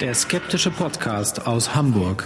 [0.00, 2.24] Der skeptische Podcast aus Hamburg.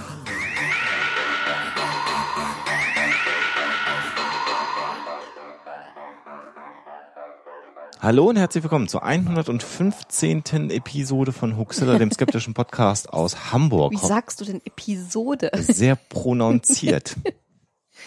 [7.99, 10.69] Hallo und herzlich willkommen zur 115.
[10.69, 13.93] Episode von Huxilla, dem skeptischen Podcast aus Hamburg.
[13.93, 15.51] Wie sagst du denn Episode?
[15.57, 17.17] Sehr prononziert.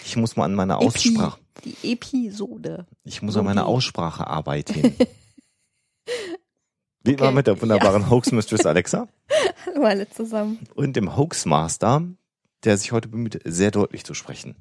[0.05, 1.39] Ich muss mal an meiner Aussprache.
[1.55, 2.86] Epi, die Episode.
[3.03, 4.95] Ich muss an meiner Aussprache arbeiten.
[7.05, 8.09] Wie immer mit der wunderbaren ja.
[8.09, 9.08] Hoax Mistress Alexa.
[9.68, 10.58] Hallo alle zusammen.
[10.73, 12.02] Und dem Hoax Master,
[12.64, 14.55] der sich heute bemüht, sehr deutlich zu sprechen.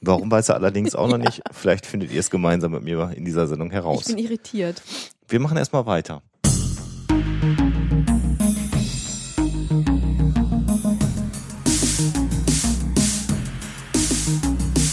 [0.00, 1.42] Warum weiß er allerdings auch noch nicht.
[1.52, 4.08] Vielleicht findet ihr es gemeinsam mit mir in dieser Sendung heraus.
[4.08, 4.82] Ich bin irritiert.
[5.28, 6.22] Wir machen erstmal weiter.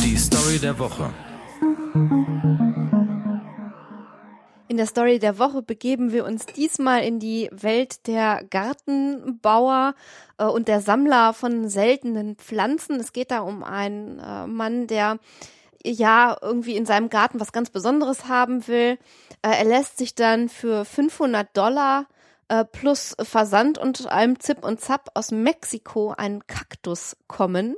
[0.03, 1.13] Die Story der Woche.
[4.69, 9.95] In der Story der Woche begeben wir uns diesmal in die Welt der Gartenbauer
[10.37, 12.99] äh, und der Sammler von seltenen Pflanzen.
[12.99, 15.19] Es geht da um einen äh, Mann, der
[15.85, 18.97] ja irgendwie in seinem Garten was ganz Besonderes haben will.
[19.41, 22.07] Äh, er lässt sich dann für 500 Dollar
[22.49, 27.77] äh, plus Versand und allem Zip und Zap aus Mexiko einen Kaktus kommen,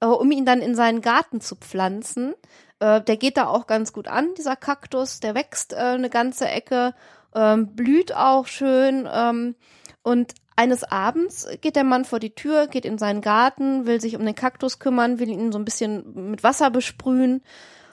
[0.00, 2.34] äh, um ihn dann in seinen Garten zu pflanzen.
[2.80, 5.20] Äh, der geht da auch ganz gut an, dieser Kaktus.
[5.20, 6.94] Der wächst äh, eine ganze Ecke,
[7.34, 9.08] ähm, blüht auch schön.
[9.12, 9.54] Ähm,
[10.02, 14.16] und eines Abends geht der Mann vor die Tür, geht in seinen Garten, will sich
[14.16, 17.42] um den Kaktus kümmern, will ihn so ein bisschen mit Wasser besprühen.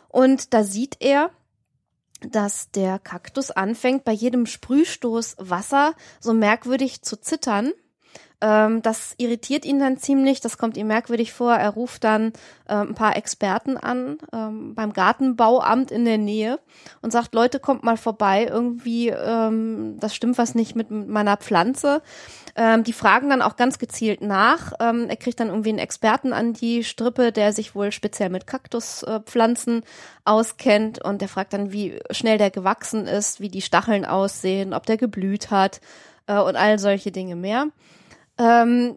[0.08, 1.31] Und da sieht er,
[2.22, 7.74] dass der Kaktus anfängt, bei jedem Sprühstoß Wasser so merkwürdig zu zittern.
[8.44, 11.54] Ähm, das irritiert ihn dann ziemlich, das kommt ihm merkwürdig vor.
[11.54, 12.34] Er ruft dann
[12.68, 16.59] äh, ein paar Experten an ähm, beim Gartenbauamt in der Nähe
[17.02, 22.02] und sagt, Leute, kommt mal vorbei, irgendwie, ähm, das stimmt was nicht mit meiner Pflanze.
[22.58, 24.74] Ähm, die fragen dann auch ganz gezielt nach.
[24.82, 28.46] Ähm, er kriegt dann irgendwie einen Experten an die Strippe, der sich wohl speziell mit
[28.46, 29.86] Kaktuspflanzen äh,
[30.26, 34.86] auskennt und der fragt dann, wie schnell der gewachsen ist, wie die Stacheln aussehen, ob
[34.86, 35.80] der geblüht hat
[36.28, 37.68] äh, und all solche Dinge mehr.
[38.38, 38.96] Ähm,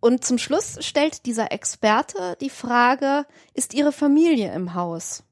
[0.00, 3.24] und zum Schluss stellt dieser Experte die Frage,
[3.54, 5.24] ist Ihre Familie im Haus?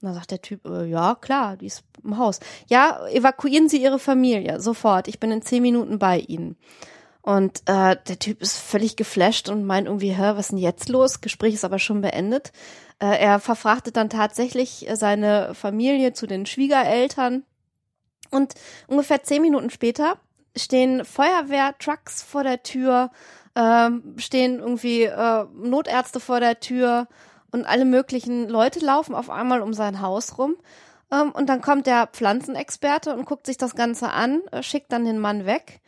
[0.00, 2.40] Und dann sagt der Typ, äh, ja, klar, die ist im Haus.
[2.68, 5.08] Ja, evakuieren Sie Ihre Familie, sofort.
[5.08, 6.56] Ich bin in zehn Minuten bei Ihnen.
[7.22, 10.88] Und äh, der Typ ist völlig geflasht und meint irgendwie, hä, was ist denn jetzt
[10.88, 11.20] los?
[11.20, 12.52] Gespräch ist aber schon beendet.
[12.98, 17.44] Äh, er verfrachtet dann tatsächlich seine Familie zu den Schwiegereltern.
[18.30, 18.54] Und
[18.86, 20.18] ungefähr zehn Minuten später
[20.56, 23.10] stehen Feuerwehrtrucks vor der Tür,
[23.54, 27.08] ähm, stehen irgendwie äh, Notärzte vor der Tür
[27.50, 30.56] und alle möglichen Leute laufen auf einmal um sein Haus rum.
[31.12, 35.04] Ähm, und dann kommt der Pflanzenexperte und guckt sich das Ganze an, äh, schickt dann
[35.04, 35.80] den Mann weg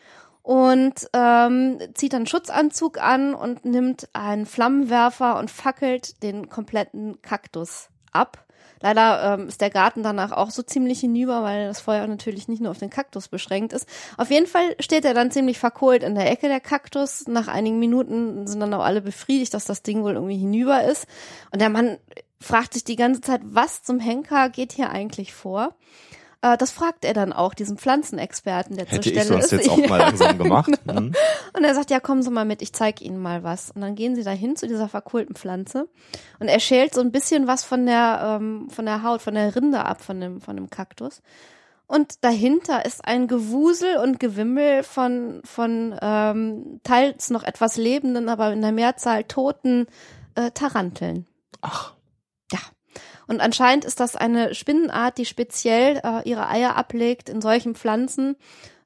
[0.43, 7.92] und ähm, zieht dann Schutzanzug an und nimmt einen Flammenwerfer und fackelt den kompletten Kaktus
[8.13, 8.47] ab.
[8.83, 12.61] Leider ähm, ist der Garten danach auch so ziemlich hinüber, weil das Feuer natürlich nicht
[12.61, 13.89] nur auf den Kaktus beschränkt ist.
[14.17, 17.27] Auf jeden Fall steht er dann ziemlich verkohlt in der Ecke der Kaktus.
[17.29, 21.07] Nach einigen Minuten sind dann auch alle befriedigt, dass das Ding wohl irgendwie hinüber ist.
[21.53, 21.99] Und der Mann
[22.41, 25.77] fragt sich die ganze Zeit, was zum Henker geht hier eigentlich vor?
[26.43, 29.53] Äh, das fragt er dann auch, diesem Pflanzenexperten, der Hätte zur Stelle ich ist.
[29.53, 30.71] jetzt auch mal langsam gemacht.
[30.85, 31.01] genau.
[31.01, 31.13] Mhm.
[31.57, 33.71] Und er sagt, ja, kommen Sie mal mit, ich zeige Ihnen mal was.
[33.71, 35.89] Und dann gehen sie dahin zu dieser verkohlten Pflanze
[36.41, 39.55] und er schält so ein bisschen was von der, ähm, von der Haut, von der
[39.55, 41.23] Rinde ab von dem, von dem Kaktus.
[41.87, 48.53] Und dahinter ist ein Gewusel und Gewimmel von, von ähm, teils noch etwas lebenden, aber
[48.53, 49.87] in der Mehrzahl toten
[50.35, 51.27] äh, Taranteln.
[51.61, 51.93] Ach.
[53.33, 58.37] Und anscheinend ist das eine Spinnenart, die speziell äh, ihre Eier ablegt in solchen Pflanzen.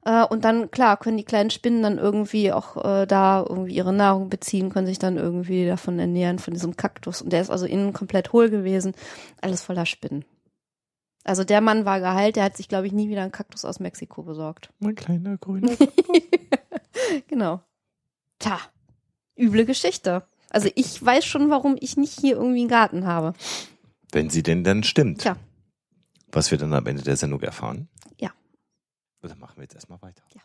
[0.05, 3.91] Äh, und dann, klar, können die kleinen Spinnen dann irgendwie auch äh, da irgendwie ihre
[3.91, 7.21] Nahrung beziehen, können sich dann irgendwie davon ernähren, von diesem Kaktus.
[7.21, 8.93] Und der ist also innen komplett hohl gewesen,
[9.41, 10.23] alles voller Spinnen.
[11.25, 13.81] Also der Mann war geheilt, der hat sich, glaube ich, nie wieder einen Kaktus aus
[13.81, 14.69] Mexiko besorgt.
[14.79, 15.71] mein kleiner grüner.
[17.27, 17.61] Genau.
[18.39, 18.59] Tja,
[19.37, 20.23] üble Geschichte.
[20.49, 23.33] Also ich weiß schon, warum ich nicht hier irgendwie einen Garten habe.
[24.11, 25.21] Wenn sie denn dann stimmt.
[25.21, 25.37] Tja.
[26.31, 27.89] Was wir dann am Ende der Sendung erfahren.
[28.19, 28.31] Ja.
[29.21, 30.23] Dann machen wir jetzt erstmal weiter.
[30.33, 30.41] Ja.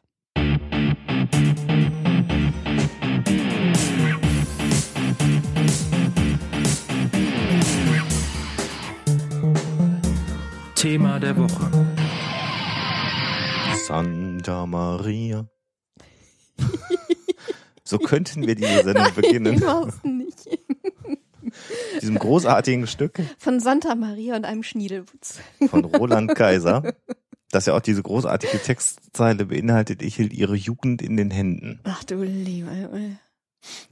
[10.75, 11.71] Thema der Woche.
[13.87, 15.47] Santa Maria.
[17.85, 19.57] so könnten wir diese Sendung beginnen.
[19.59, 20.49] Überhaupt nicht.
[22.01, 25.39] Diesem großartigen Stück Von Santa Maria und einem Schniedelwutz.
[25.69, 26.95] von Roland Kaiser.
[27.51, 31.81] das ja auch diese großartige Textzeile beinhaltet, ich hielt ihre Jugend in den Händen.
[31.85, 33.19] Ach du lieber Himmel.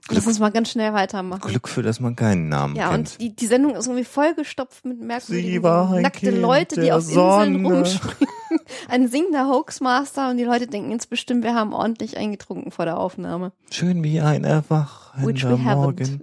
[0.08, 1.48] Lass uns mal ganz schnell weitermachen.
[1.48, 3.12] Glück für, dass man keinen Namen ja, kennt.
[3.12, 5.62] und die, die Sendung ist irgendwie vollgestopft mit merkwürdigen
[6.02, 7.68] nackte Kind Leute, die auf Inseln Sonne.
[7.68, 8.34] rumspringen.
[8.88, 12.98] Ein singender Hoaxmaster und die Leute denken jetzt bestimmt, wir haben ordentlich eingetrunken vor der
[12.98, 13.52] Aufnahme.
[13.70, 15.56] Schön wie ein erwachender.
[15.56, 16.22] Morgen.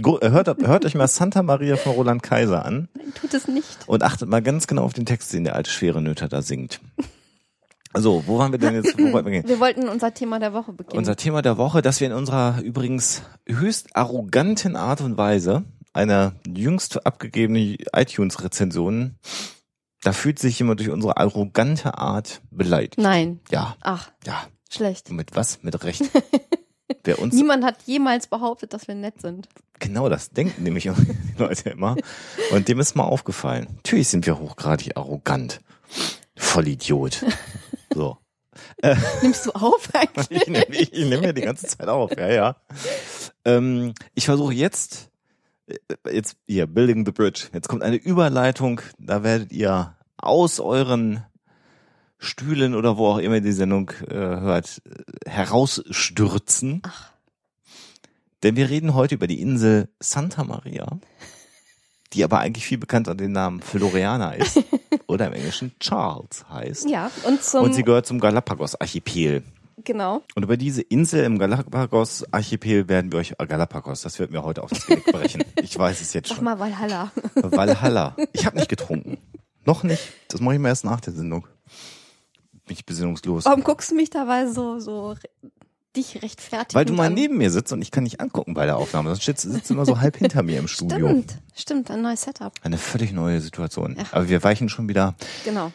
[0.00, 3.88] Go- Hört, hört euch mal Santa Maria von Roland Kaiser an Nein, tut es nicht.
[3.88, 6.80] und achtet mal ganz genau auf den Text, den der alte schwere Nöter da singt.
[7.96, 8.98] So, wo waren wir denn jetzt?
[8.98, 9.42] Wo wollten wir?
[9.48, 10.98] Wir wollten unser Thema der Woche beginnen.
[10.98, 15.64] Unser Thema der Woche, dass wir in unserer übrigens höchst arroganten Art und Weise
[15.94, 19.16] einer jüngst abgegebene iTunes-Rezension,
[20.02, 22.98] da fühlt sich jemand durch unsere arrogante Art beleidigt.
[22.98, 23.40] Nein.
[23.50, 24.46] Ja, Ach, ja.
[24.70, 25.10] schlecht.
[25.10, 25.62] Mit was?
[25.62, 26.02] Mit Recht.
[27.04, 29.48] Wer uns Niemand hat jemals behauptet, dass wir nett sind.
[29.78, 31.96] Genau das denken nämlich die Leute immer.
[32.50, 33.66] Und dem ist mal aufgefallen.
[33.76, 35.60] Natürlich sind wir hochgradig arrogant.
[36.36, 37.24] Vollidiot.
[37.94, 38.18] So.
[39.22, 40.30] Nimmst du auf eigentlich?
[40.30, 42.56] Ich nehme ich, ja die ganze Zeit auf, ja, ja.
[43.44, 45.10] Ähm, ich versuche jetzt,
[45.66, 45.76] äh,
[46.12, 47.48] jetzt hier, Building the Bridge.
[47.52, 51.24] Jetzt kommt eine Überleitung, da werdet ihr aus euren
[52.18, 56.82] Stühlen oder wo auch immer ihr die Sendung äh, hört, äh, herausstürzen.
[56.84, 57.12] Ach.
[58.42, 60.98] Denn wir reden heute über die Insel Santa Maria,
[62.12, 64.60] die aber eigentlich viel bekannter unter dem Namen Floriana ist
[65.06, 66.88] oder im Englischen Charles heißt.
[66.88, 69.42] Ja, und zum, Und sie gehört zum Galapagos-Archipel.
[69.84, 70.22] genau.
[70.36, 74.62] Und über diese Insel im Galapagos-Archipel werden wir euch, äh, Galapagos, das wird mir heute
[74.62, 75.42] auf das Genick brechen.
[75.60, 76.44] Ich weiß es jetzt Sag schon.
[76.44, 77.10] mal Valhalla.
[77.34, 78.16] Valhalla.
[78.32, 79.18] Ich habe nicht getrunken.
[79.64, 80.00] Noch nicht.
[80.28, 81.46] Das mache ich mir erst nach der Sendung.
[82.52, 83.44] Bin ich besinnungslos.
[83.46, 85.14] Warum guckst du mich dabei so, so
[85.98, 86.74] dich rechtfertigen?
[86.74, 89.10] Weil du mal neben mir sitzt und ich kann nicht angucken bei der Aufnahme.
[89.10, 91.08] Sonst sitzt, sitzt du immer so halb hinter mir im Studio.
[91.08, 92.52] Stimmt, stimmt, ein neues Setup.
[92.62, 93.96] Eine völlig neue Situation.
[93.98, 94.04] Ja.
[94.12, 95.14] Aber wir weichen schon wieder.
[95.44, 95.72] Genau.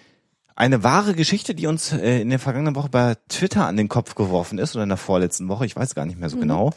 [0.56, 4.14] Eine wahre Geschichte, die uns äh, in der vergangenen Woche bei Twitter an den Kopf
[4.16, 6.34] geworfen ist oder in der vorletzten Woche, ich weiß gar nicht mehr Mhm.
[6.34, 6.70] so genau.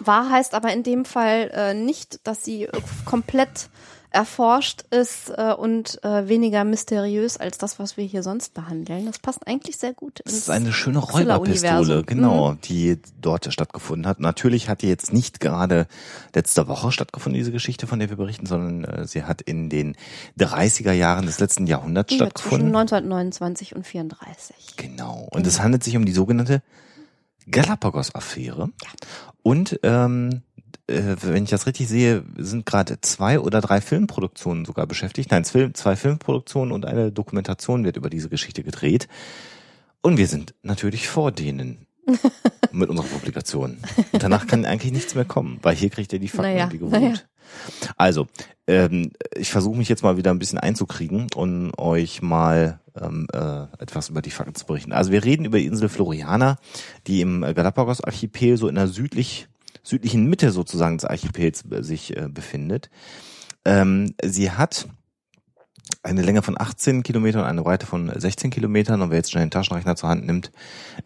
[0.00, 2.68] Wahr heißt aber in dem Fall äh, nicht, dass sie
[3.04, 3.68] komplett
[4.12, 9.06] erforscht ist äh, und äh, weniger mysteriös als das, was wir hier sonst behandeln.
[9.06, 10.20] Das passt eigentlich sehr gut.
[10.24, 10.98] Das ist eine schöne.
[10.98, 12.60] Räuberpistole, genau, Mhm.
[12.62, 14.20] die dort stattgefunden hat.
[14.20, 15.86] Natürlich hat die jetzt nicht gerade
[16.34, 19.96] letzte Woche stattgefunden, diese Geschichte, von der wir berichten, sondern äh, sie hat in den
[20.38, 22.66] 30er Jahren des letzten Jahrhunderts Ja, zwischen stattgefunden.
[22.76, 24.76] 1929 und 34.
[24.76, 25.28] Genau.
[25.30, 26.62] Und es handelt sich um die sogenannte
[27.50, 28.70] Galapagos-Affäre.
[29.42, 30.49] Und ähm, äh,
[31.22, 35.30] wenn ich das richtig sehe, sind gerade zwei oder drei Filmproduktionen sogar beschäftigt.
[35.30, 39.08] Nein, zwei, Filmproduktionen und eine Dokumentation wird über diese Geschichte gedreht.
[40.02, 41.86] Und wir sind natürlich vor denen
[42.72, 43.78] mit unserer Publikation.
[44.12, 46.78] Und danach kann eigentlich nichts mehr kommen, weil hier kriegt ihr die Fakten Naja, wie
[46.78, 46.92] gewohnt.
[46.92, 47.14] naja.
[47.96, 48.28] Also,
[48.66, 53.64] ähm, ich versuche mich jetzt mal wieder ein bisschen einzukriegen und euch mal ähm, äh,
[53.78, 54.92] etwas über die Fakten zu berichten.
[54.92, 56.58] Also wir reden über die Insel Floriana,
[57.06, 59.48] die im äh, Galapagos-Archipel so in der südlich,
[59.82, 62.90] südlichen Mitte sozusagen des Archipels äh, sich äh, befindet.
[63.64, 64.88] Ähm, sie hat
[66.02, 69.02] eine Länge von 18 Kilometern und eine Breite von 16 Kilometern.
[69.02, 70.50] Und wer jetzt schnell den Taschenrechner zur Hand nimmt,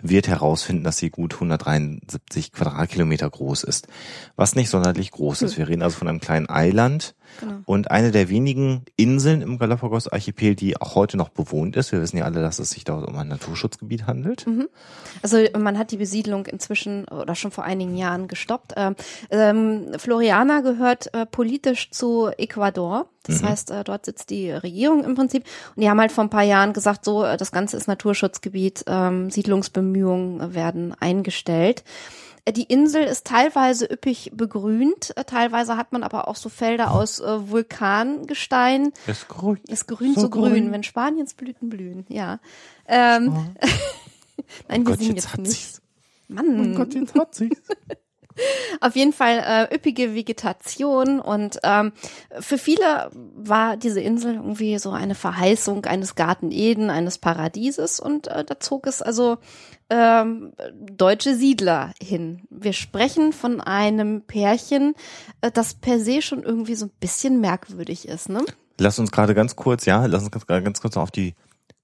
[0.02, 3.88] wird herausfinden, dass sie gut 173 Quadratkilometer groß ist.
[4.37, 5.59] Was nicht sonderlich groß ist.
[5.59, 7.57] Wir reden also von einem kleinen Eiland Genau.
[7.64, 11.93] und eine der wenigen Inseln im Galapagos-Archipel, die auch heute noch bewohnt ist.
[11.93, 14.47] Wir wissen ja alle, dass es sich dort um ein Naturschutzgebiet handelt.
[15.23, 18.75] Also man hat die Besiedlung inzwischen oder schon vor einigen Jahren gestoppt.
[18.76, 18.97] Ähm,
[19.31, 23.07] ähm, Floriana gehört äh, politisch zu Ecuador.
[23.26, 25.45] Das heißt, äh, dort sitzt die Regierung im Prinzip.
[25.75, 28.85] Und die haben halt vor ein paar Jahren gesagt, so, äh, das Ganze ist Naturschutzgebiet,
[28.87, 31.85] ähm, Siedlungsbemühungen werden eingestellt.
[32.51, 37.21] Die Insel ist teilweise üppig begrünt, äh, teilweise hat man aber auch so Felder aus
[37.21, 38.93] äh, Vulkangestein.
[39.07, 39.61] Es grün.
[39.69, 40.73] Es grünt So so, grün, grün.
[40.73, 42.41] wenn Spaniens Blüten blühen, ja.
[42.87, 43.33] Ähm,
[44.69, 45.81] Nein, wir Gott, singen jetzt jetzt nicht.
[46.29, 47.63] Mann, Gott, jetzt hat sie's.
[48.81, 51.93] auf jeden Fall äh, üppige Vegetation und ähm,
[52.41, 58.26] für viele war diese Insel irgendwie so eine Verheißung eines Garten Eden, eines Paradieses und
[58.29, 59.38] äh, da zog es also
[59.91, 62.43] ähm, deutsche Siedler hin.
[62.50, 64.95] Wir sprechen von einem Pärchen,
[65.43, 68.43] äh, das per se schon irgendwie so ein bisschen merkwürdig ist, ne?
[68.79, 71.35] Lass uns gerade ganz kurz, ja, lass uns ganz, ganz kurz auf die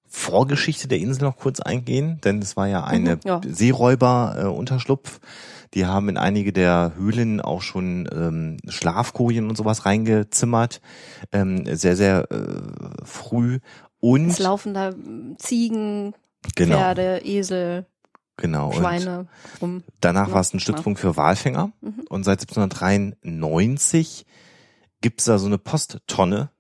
[0.09, 3.41] Vorgeschichte der Insel noch kurz eingehen, denn es war ja eine Mhm, ja.
[3.47, 5.21] Seeräuber-Unterschlupf.
[5.75, 10.81] Die haben in einige der Höhlen auch schon ähm, Schlafkojen und sowas reingezimmert,
[11.33, 13.61] ähm, sehr, sehr äh, früh.
[14.01, 14.93] Und Es laufen da
[15.39, 16.15] Ziegen,
[16.57, 17.87] genau, Pferde, Esel,
[18.37, 18.73] genau.
[18.73, 19.29] Schweine
[19.61, 19.85] rum.
[20.01, 21.73] danach Ja, war es ein Stützpunkt für Walfänger.
[21.81, 22.05] Mhm.
[22.09, 24.27] Und seit 1793
[25.01, 26.51] gibt's da so eine Posttonne,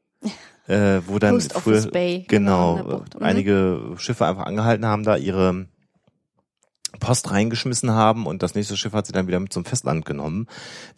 [0.68, 2.98] äh, wo dann Post früher, Bay, genau, genau.
[2.98, 3.22] Mhm.
[3.22, 5.66] einige Schiffe einfach angehalten haben, da ihre
[7.00, 10.46] Post reingeschmissen haben und das nächste Schiff hat sie dann wieder mit zum Festland genommen.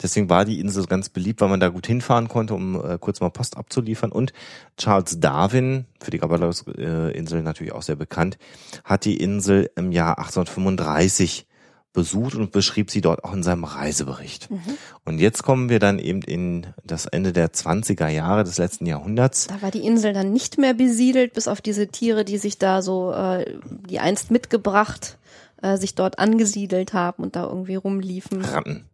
[0.01, 3.19] Deswegen war die Insel ganz beliebt, weil man da gut hinfahren konnte, um äh, kurz
[3.21, 4.11] mal Post abzuliefern.
[4.11, 4.33] Und
[4.77, 8.37] Charles Darwin, für die Galapagos-Insel natürlich auch sehr bekannt,
[8.83, 11.47] hat die Insel im Jahr 1835
[11.93, 14.49] besucht und beschrieb sie dort auch in seinem Reisebericht.
[14.49, 14.59] Mhm.
[15.05, 19.47] Und jetzt kommen wir dann eben in das Ende der 20er Jahre des letzten Jahrhunderts.
[19.47, 22.81] Da war die Insel dann nicht mehr besiedelt, bis auf diese Tiere, die sich da
[22.81, 23.45] so, äh,
[23.87, 25.19] die einst mitgebracht,
[25.63, 28.43] äh, sich dort angesiedelt haben und da irgendwie rumliefen.
[28.43, 28.85] Ratten,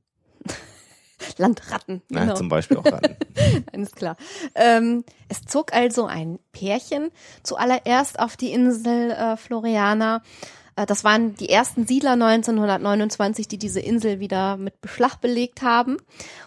[1.38, 2.36] Landratten, genau.
[2.36, 3.18] zum Beispiel auch Ratten.
[3.74, 4.16] Alles klar.
[4.56, 7.10] Ähm, es zog also ein Pärchen
[7.44, 10.22] zuallererst auf die Insel äh, Floriana.
[10.76, 15.98] Äh, das waren die ersten Siedler 1929, die diese Insel wieder mit Beschlag belegt haben.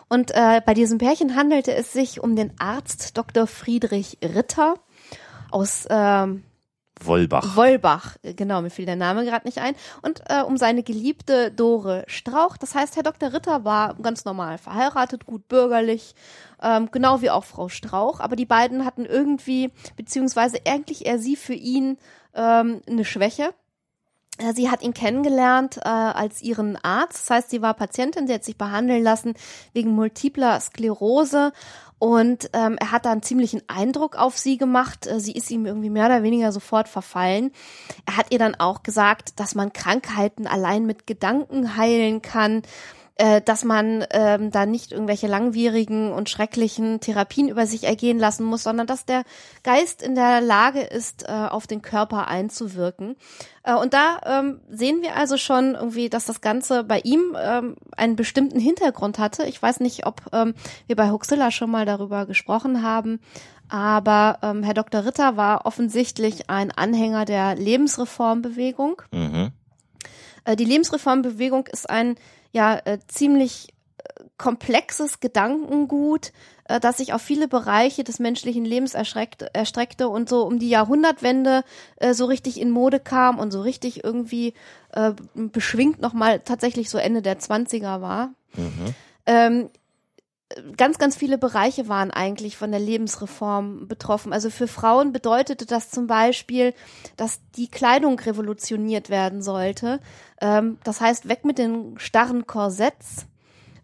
[0.08, 3.46] Und äh, bei diesem Pärchen handelte es sich um den Arzt Dr.
[3.46, 4.76] Friedrich Ritter
[5.50, 6.44] aus ähm,
[7.06, 7.56] Wollbach.
[7.56, 12.04] Wollbach, genau, mir fiel der Name gerade nicht ein, und äh, um seine geliebte Dore
[12.06, 12.56] Strauch.
[12.56, 13.32] Das heißt, Herr Dr.
[13.32, 16.14] Ritter war ganz normal verheiratet, gut bürgerlich,
[16.62, 21.36] ähm, genau wie auch Frau Strauch, aber die beiden hatten irgendwie, beziehungsweise eigentlich eher sie
[21.36, 21.98] für ihn
[22.34, 23.54] ähm, eine Schwäche.
[24.54, 28.44] Sie hat ihn kennengelernt äh, als ihren Arzt, das heißt, sie war Patientin, sie hat
[28.44, 29.34] sich behandeln lassen
[29.74, 31.52] wegen multipler Sklerose
[32.02, 35.06] und ähm, er hat da einen ziemlichen Eindruck auf sie gemacht.
[35.06, 37.52] Äh, Sie ist ihm irgendwie mehr oder weniger sofort verfallen.
[38.06, 42.62] Er hat ihr dann auch gesagt, dass man Krankheiten allein mit Gedanken heilen kann,
[43.16, 48.44] äh, dass man ähm, da nicht irgendwelche langwierigen und schrecklichen Therapien über sich ergehen lassen
[48.44, 49.24] muss, sondern dass der
[49.62, 53.16] Geist in der Lage ist, äh, auf den Körper einzuwirken.
[53.64, 57.76] Äh, und da ähm, sehen wir also schon irgendwie, dass das Ganze bei ihm ähm,
[57.96, 59.44] einen bestimmten Hintergrund hatte.
[59.44, 60.54] Ich weiß nicht, ob ähm,
[60.86, 63.20] wir bei Huxilla schon mal darüber gesprochen haben.
[63.68, 65.06] Aber ähm, Herr Dr.
[65.06, 69.00] Ritter war offensichtlich ein Anhänger der Lebensreformbewegung.
[69.12, 69.52] Mhm.
[70.44, 72.16] Äh, die Lebensreformbewegung ist ein
[72.52, 73.68] ja äh, ziemlich
[73.98, 76.32] äh, komplexes Gedankengut,
[76.64, 81.64] äh, das sich auf viele Bereiche des menschlichen Lebens erstreckte und so um die Jahrhundertwende
[81.96, 84.54] äh, so richtig in Mode kam und so richtig irgendwie
[84.92, 88.32] äh, beschwingt nochmal tatsächlich so Ende der 20er war.
[88.54, 88.94] Mhm.
[89.26, 89.70] Ähm,
[90.76, 94.32] ganz, ganz viele Bereiche waren eigentlich von der Lebensreform betroffen.
[94.32, 96.74] Also für Frauen bedeutete das zum Beispiel,
[97.16, 100.00] dass die Kleidung revolutioniert werden sollte.
[100.40, 103.26] Ähm, das heißt, weg mit den starren Korsetts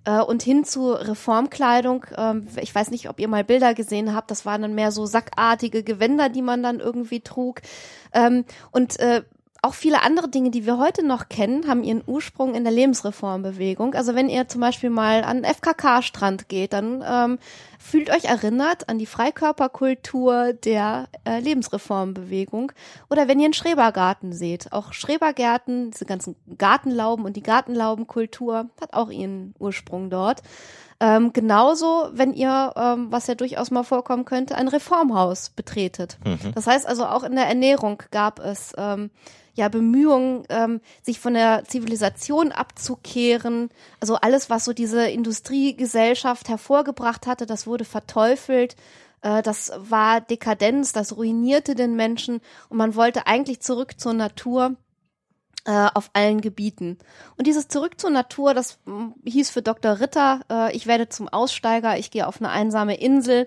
[0.05, 2.07] äh, und hin zu Reformkleidung.
[2.17, 4.31] Ähm, ich weiß nicht, ob ihr mal Bilder gesehen habt.
[4.31, 7.61] Das waren dann mehr so sackartige Gewänder, die man dann irgendwie trug.
[8.13, 9.23] Ähm, und äh,
[9.63, 13.95] auch viele andere Dinge, die wir heute noch kennen, haben ihren Ursprung in der Lebensreformbewegung.
[13.95, 17.39] Also wenn ihr zum Beispiel mal an den FKK-Strand geht, dann ähm,
[17.79, 22.71] fühlt euch erinnert an die Freikörperkultur der äh, Lebensreformbewegung.
[23.11, 28.93] Oder wenn ihr einen Schrebergarten seht, auch Schrebergärten, diese ganzen Gartenlauben und die Gartenlaubenkultur hat
[28.93, 30.43] auch ihren Ursprung dort.
[31.01, 36.19] Ähm, genauso, wenn ihr, ähm, was ja durchaus mal vorkommen könnte, ein Reformhaus betretet.
[36.25, 36.53] Mhm.
[36.55, 39.11] Das heißt also auch in der Ernährung gab es ähm,
[39.59, 43.69] ja Bemühungen, ähm, sich von der Zivilisation abzukehren.
[44.01, 48.77] Also alles, was so diese Industriegesellschaft hervorgebracht hatte, das wurde verteufelt.
[49.23, 54.77] Äh, das war Dekadenz, das ruinierte den Menschen und man wollte eigentlich zurück zur Natur
[55.65, 56.99] äh, auf allen Gebieten.
[57.37, 60.01] Und dieses Zurück zur Natur, das mm, hieß für Dr.
[60.01, 63.47] Ritter, äh, ich werde zum Aussteiger, ich gehe auf eine einsame Insel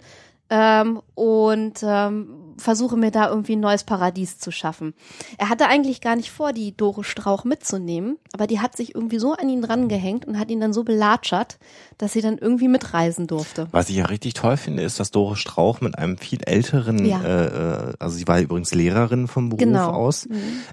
[0.52, 2.28] ähm, und ähm,
[2.58, 4.94] versuche mir da irgendwie ein neues Paradies zu schaffen.
[5.38, 9.18] Er hatte eigentlich gar nicht vor, die Dore Strauch mitzunehmen, aber die hat sich irgendwie
[9.18, 11.58] so an ihn drangehängt und hat ihn dann so belatschert,
[11.98, 13.68] dass sie dann irgendwie mitreisen durfte.
[13.72, 17.22] Was ich ja richtig toll finde, ist, dass Dore Strauch mit einem viel älteren, Ja.
[17.24, 17.46] äh,
[17.90, 19.90] äh, also sie war übrigens Lehrerin vom Beruf Genau.
[19.90, 20.28] aus,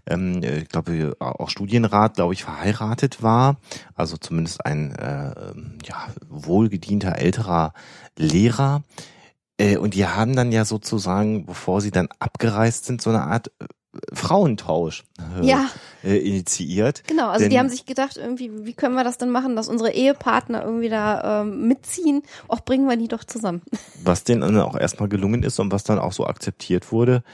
[0.07, 3.57] ähm, äh, ich glaube auch Studienrat, glaube ich, verheiratet war,
[3.95, 7.73] also zumindest ein äh, ähm, ja, wohlgedienter älterer
[8.17, 8.83] Lehrer.
[9.59, 13.51] Äh, und die haben dann ja sozusagen, bevor sie dann abgereist sind, so eine Art
[13.61, 13.67] äh,
[14.13, 15.05] Frauentausch
[15.41, 15.67] äh, Ja.
[16.05, 17.03] äh, initiiert.
[17.09, 19.69] Genau, also Denn- die haben sich gedacht, irgendwie, wie können wir das denn machen, dass
[19.69, 22.23] unsere Ehepartner irgendwie da ähm, mitziehen?
[22.47, 23.63] Auch bringen wir die doch zusammen.
[24.05, 27.25] was denen dann auch erstmal gelungen ist und was dann auch so akzeptiert wurde,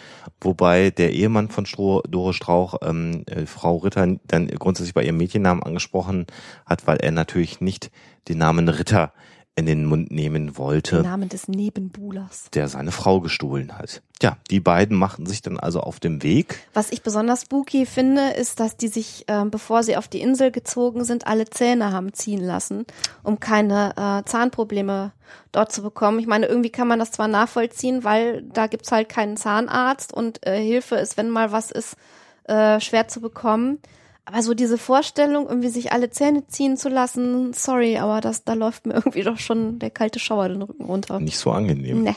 [0.40, 5.16] wobei der Ehemann von Stro Dore Strauch ähm, äh, Frau Ritter dann grundsätzlich bei ihrem
[5.18, 6.26] Mädchennamen angesprochen
[6.64, 7.90] hat, weil er natürlich nicht
[8.28, 9.12] den Namen Ritter
[9.56, 10.96] in den Mund nehmen wollte.
[10.96, 12.50] Im Namen des Nebenbuhlers.
[12.54, 14.02] Der seine Frau gestohlen hat.
[14.20, 16.66] Ja, die beiden machten sich dann also auf dem Weg.
[16.72, 20.50] Was ich besonders spooky finde, ist, dass die sich, äh, bevor sie auf die Insel
[20.50, 22.84] gezogen sind, alle Zähne haben ziehen lassen,
[23.22, 25.12] um keine äh, Zahnprobleme
[25.52, 26.18] dort zu bekommen.
[26.18, 30.44] Ich meine, irgendwie kann man das zwar nachvollziehen, weil da gibt's halt keinen Zahnarzt und
[30.46, 31.96] äh, Hilfe ist, wenn mal was ist,
[32.44, 33.78] äh, schwer zu bekommen.
[34.26, 38.54] Aber so diese Vorstellung, irgendwie sich alle Zähne ziehen zu lassen, sorry, aber das, da
[38.54, 41.20] läuft mir irgendwie doch schon der kalte Schauer den Rücken runter.
[41.20, 42.02] Nicht so angenehm.
[42.02, 42.16] Nee.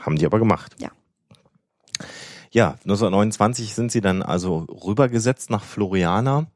[0.00, 0.76] Haben die aber gemacht.
[0.78, 0.90] Ja.
[2.50, 6.46] Ja, 1929 sind sie dann also rübergesetzt nach Floriana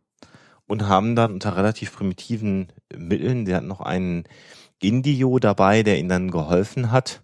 [0.67, 4.25] und haben dann unter relativ primitiven Mitteln, sie hatten noch einen
[4.81, 7.23] Indio dabei, der ihnen dann geholfen hat,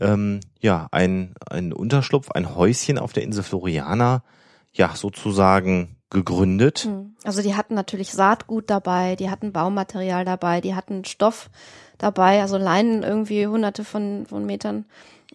[0.00, 4.24] ähm, ja, ein, ein Unterschlupf, ein Häuschen auf der Insel Floriana,
[4.72, 6.80] ja, sozusagen gegründet.
[6.80, 7.14] Hm.
[7.24, 11.50] Also die hatten natürlich Saatgut dabei, die hatten Baumaterial dabei, die hatten Stoff
[11.98, 14.84] dabei, also Leinen irgendwie hunderte von, von Metern,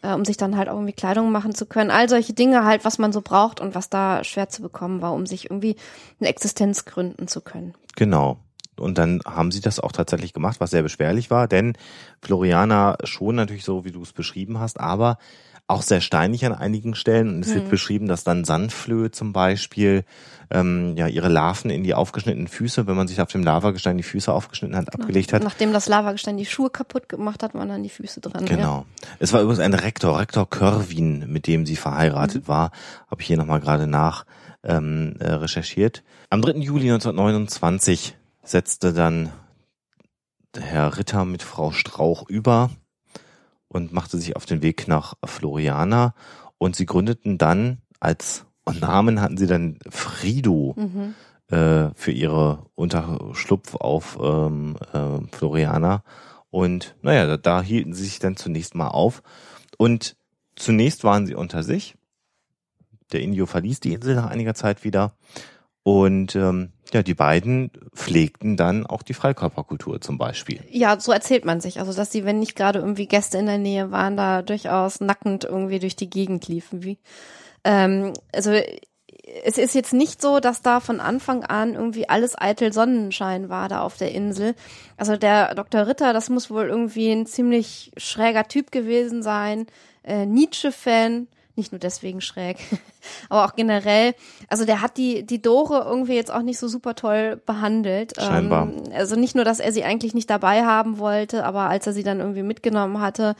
[0.02, 1.92] äh, um sich dann halt auch irgendwie Kleidung machen zu können.
[1.92, 5.14] All solche Dinge halt, was man so braucht und was da schwer zu bekommen war,
[5.14, 5.76] um sich irgendwie
[6.20, 7.74] eine Existenz gründen zu können.
[7.96, 8.38] Genau.
[8.80, 11.74] Und dann haben sie das auch tatsächlich gemacht, was sehr beschwerlich war, denn
[12.22, 15.18] Floriana schon natürlich so, wie du es beschrieben hast, aber
[15.68, 17.28] auch sehr steinig an einigen Stellen.
[17.30, 17.70] Und es wird Mhm.
[17.70, 20.06] beschrieben, dass dann Sandflöhe zum Beispiel
[20.50, 24.04] ähm, ja ihre Larven in die aufgeschnittenen Füße, wenn man sich auf dem Lavagestein die
[24.04, 25.44] Füße aufgeschnitten hat, abgelegt hat.
[25.44, 28.46] Nachdem das Lavagestein die Schuhe kaputt gemacht hat, waren dann die Füße dran.
[28.48, 28.56] Ja.
[28.56, 28.86] Genau.
[29.20, 32.48] Es war übrigens ein Rektor, Rektor Körwin, mit dem sie verheiratet Mhm.
[32.48, 32.72] war.
[33.12, 34.26] Habe ich hier nochmal gerade nach
[34.64, 36.04] ähm, äh, recherchiert.
[36.30, 36.60] Am 3.
[36.62, 39.32] Juli 1929 setzte dann
[40.58, 42.70] Herr Ritter mit Frau Strauch über
[43.68, 46.14] und machte sich auf den Weg nach Floriana.
[46.58, 48.46] Und sie gründeten dann als
[48.80, 51.16] Namen hatten sie dann Frido Mhm.
[51.56, 56.04] äh, für ihre Unterschlupf auf ähm, äh, Floriana.
[56.50, 59.24] Und naja, da, da hielten sie sich dann zunächst mal auf.
[59.78, 60.18] Und
[60.56, 61.96] zunächst waren sie unter sich.
[63.12, 65.14] Der Indio verließ die Insel nach einiger Zeit wieder.
[65.84, 70.62] Und ähm, ja, die beiden pflegten dann auch die Freikörperkultur zum Beispiel.
[70.70, 71.80] Ja, so erzählt man sich.
[71.80, 75.44] Also, dass sie, wenn nicht gerade irgendwie Gäste in der Nähe waren, da durchaus nackend
[75.44, 76.84] irgendwie durch die Gegend liefen.
[76.84, 76.98] Wie,
[77.64, 78.52] ähm, also,
[79.44, 83.68] es ist jetzt nicht so, dass da von Anfang an irgendwie alles eitel Sonnenschein war
[83.68, 84.56] da auf der Insel.
[84.96, 85.88] Also der Dr.
[85.88, 89.68] Ritter, das muss wohl irgendwie ein ziemlich schräger Typ gewesen sein.
[90.04, 92.58] Äh, Nietzsche-Fan, nicht nur deswegen schräg,
[93.30, 94.14] aber auch generell.
[94.48, 98.14] Also der hat die, die Dore irgendwie jetzt auch nicht so super toll behandelt.
[98.18, 98.68] Scheinbar.
[98.68, 101.94] Ähm, also nicht nur, dass er sie eigentlich nicht dabei haben wollte, aber als er
[101.94, 103.36] sie dann irgendwie mitgenommen hatte,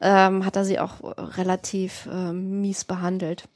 [0.00, 3.48] ähm, hat er sie auch relativ ähm, mies behandelt.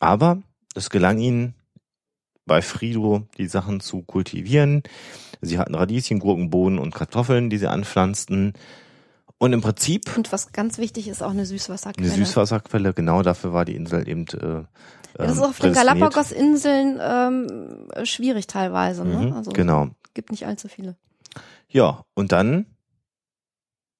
[0.00, 0.42] Aber
[0.74, 1.54] es gelang ihnen
[2.46, 4.82] bei Frido die Sachen zu kultivieren.
[5.40, 8.54] Sie hatten Radieschen, Gurken, Bohnen und Kartoffeln, die sie anpflanzten.
[9.44, 12.10] Und im Prinzip Und was ganz wichtig ist, auch eine Süßwasserquelle.
[12.10, 14.66] eine Süßwasserquelle, genau dafür war die Insel eben äh, Ja,
[15.18, 15.72] das ist ähm, auf den.
[15.74, 19.04] Galapagos-Inseln ähm, schwierig teilweise.
[19.04, 19.26] Ne?
[19.26, 19.88] Mhm, Also genau.
[20.14, 20.96] gibt nicht allzu viele.
[21.68, 22.64] Ja, und dann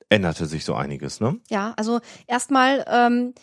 [0.08, 1.38] änderte sich so einiges, ne?
[1.50, 3.34] Ja, also erstmal, ähm,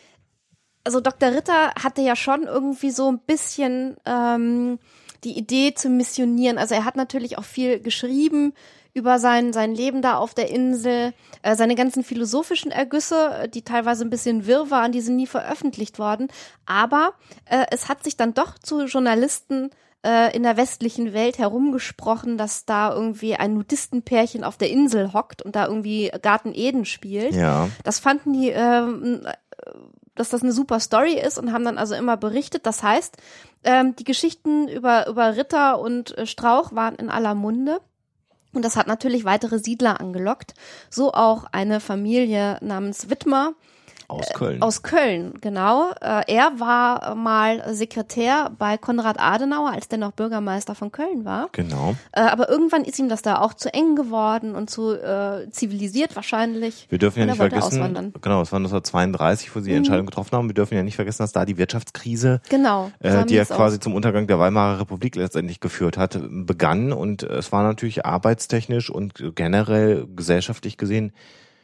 [0.83, 1.29] also Dr.
[1.29, 4.79] Ritter hatte ja schon irgendwie so ein bisschen ähm,
[5.23, 6.57] die Idee zu missionieren.
[6.57, 8.53] Also er hat natürlich auch viel geschrieben
[8.93, 13.63] über sein, sein Leben da auf der Insel, äh, seine ganzen philosophischen Ergüsse, äh, die
[13.63, 16.27] teilweise ein bisschen wirr waren, die sind nie veröffentlicht worden.
[16.65, 17.13] Aber
[17.45, 19.71] äh, es hat sich dann doch zu Journalisten
[20.03, 25.41] äh, in der westlichen Welt herumgesprochen, dass da irgendwie ein Nudistenpärchen auf der Insel hockt
[25.41, 27.33] und da irgendwie Garten Eden spielt.
[27.33, 27.69] Ja.
[27.83, 29.33] Das fanden die, ähm, äh,
[30.15, 32.65] dass das eine super Story ist und haben dann also immer berichtet.
[32.65, 33.17] Das heißt,
[33.63, 37.79] ähm, die Geschichten über, über Ritter und äh, Strauch waren in aller Munde.
[38.53, 40.53] Und das hat natürlich weitere Siedler angelockt.
[40.89, 43.53] So auch eine Familie namens Wittmer
[44.11, 44.59] Aus Köln.
[44.61, 45.91] Äh, aus Köln, genau.
[46.01, 51.49] Äh, er war mal Sekretär bei Konrad Adenauer, als der noch Bürgermeister von Köln war.
[51.51, 51.95] genau.
[52.11, 56.15] Äh, aber irgendwann ist ihm das da auch zu eng geworden und zu äh, zivilisiert
[56.15, 56.87] wahrscheinlich.
[56.89, 58.05] Wir dürfen ja nicht vergessen, auswandern.
[58.07, 58.21] Mhm.
[58.21, 60.47] genau, es war 1932, wo sie die Entscheidung getroffen haben.
[60.49, 62.91] Wir dürfen ja nicht vergessen, dass da die Wirtschaftskrise Genau.
[62.99, 67.51] äh, die ja quasi zum Untergang der Weimarer Republik letztendlich geführt hat, begann und es
[67.51, 71.13] war natürlich arbeitstechnisch und generell gesellschaftlich gesehen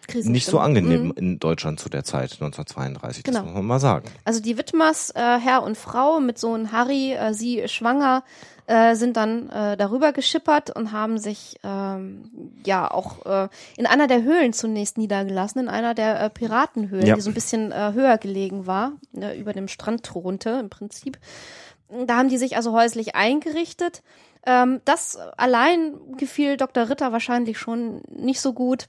[0.07, 0.33] Krisenstimmung.
[0.33, 1.13] nicht so angenehm Mhm.
[1.17, 3.39] in Deutschland zu der Zeit 1932, Genau.
[3.39, 4.05] das muss man mal sagen.
[4.25, 8.23] Also die Wittmers, äh, Herr und Frau mit Sohn Harry, äh, sie schwanger,
[8.65, 12.29] äh, sind dann äh, darüber geschippert und haben sich ähm,
[12.65, 17.15] ja auch äh, in einer der Höhlen zunächst niedergelassen, in einer der äh, Piratenhöhlen, Ja.
[17.15, 21.17] die so ein bisschen äh, höher gelegen war, ne, über dem Strand drunter im Prinzip.
[22.05, 24.03] Da haben die sich also häuslich eingerichtet.
[24.45, 26.89] Ähm, das allein gefiel Dr.
[26.89, 28.87] Ritter wahrscheinlich schon nicht so gut.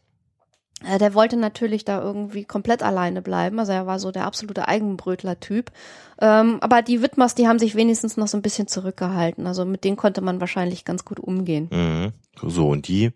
[0.87, 3.59] Äh, der wollte natürlich da irgendwie komplett alleine bleiben.
[3.59, 5.73] Also er war so der absolute Eigenbrötler-Typ.
[6.21, 9.47] Ähm, aber die Widmers, die haben sich wenigstens noch so ein bisschen zurückgehalten.
[9.47, 11.69] Also mit denen konnte man wahrscheinlich ganz gut umgehen.
[11.73, 12.13] Mhm.
[12.49, 13.13] So, und die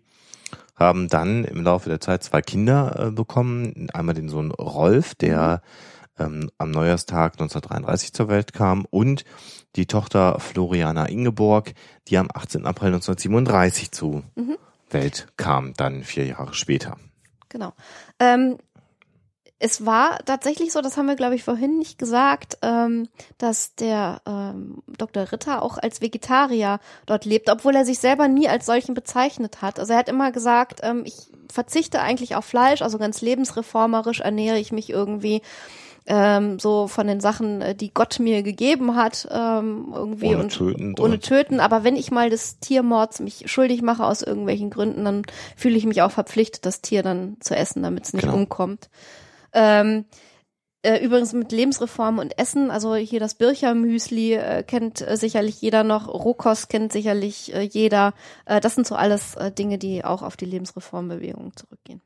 [0.75, 3.87] haben dann im Laufe der Zeit zwei Kinder äh, bekommen.
[3.93, 5.61] Einmal den Sohn Rolf, der
[6.19, 9.23] ähm, am Neujahrstag 1933 zur Welt kam und
[9.75, 11.73] die Tochter Floriana Ingeborg,
[12.07, 12.65] die am 18.
[12.65, 14.57] April 1937 zur Mhm.
[14.89, 16.97] Welt kam, dann vier Jahre später.
[17.53, 17.71] Genau.
[18.19, 18.57] Ähm,
[19.59, 24.21] es war tatsächlich so, das haben wir, glaube ich, vorhin nicht gesagt, ähm, dass der
[24.25, 25.31] ähm, Dr.
[25.31, 29.79] Ritter auch als Vegetarier dort lebt, obwohl er sich selber nie als solchen bezeichnet hat.
[29.79, 34.59] Also er hat immer gesagt, ähm, ich verzichte eigentlich auf Fleisch, also ganz lebensreformerisch ernähre
[34.59, 35.41] ich mich irgendwie
[36.05, 40.53] ähm, so von den Sachen, äh, die Gott mir gegeben hat, ähm, irgendwie Ohne und
[40.53, 41.59] töten ohne töten.
[41.59, 45.23] Aber wenn ich mal des Tiermords mich schuldig mache aus irgendwelchen Gründen, dann
[45.55, 48.35] fühle ich mich auch verpflichtet, das Tier dann zu essen, damit es nicht Genau.
[48.35, 48.89] umkommt.
[49.53, 50.05] Ähm,
[50.85, 55.85] äh, übrigens mit Lebensreform und Essen, also hier das Birchermüsli äh, kennt äh, sicherlich jeder
[55.85, 58.13] noch, Rohkost kennt sicherlich äh, jeder.
[58.45, 62.01] Äh, das sind so alles äh, Dinge, die auch auf die Lebensreformbewegung zurückgehen.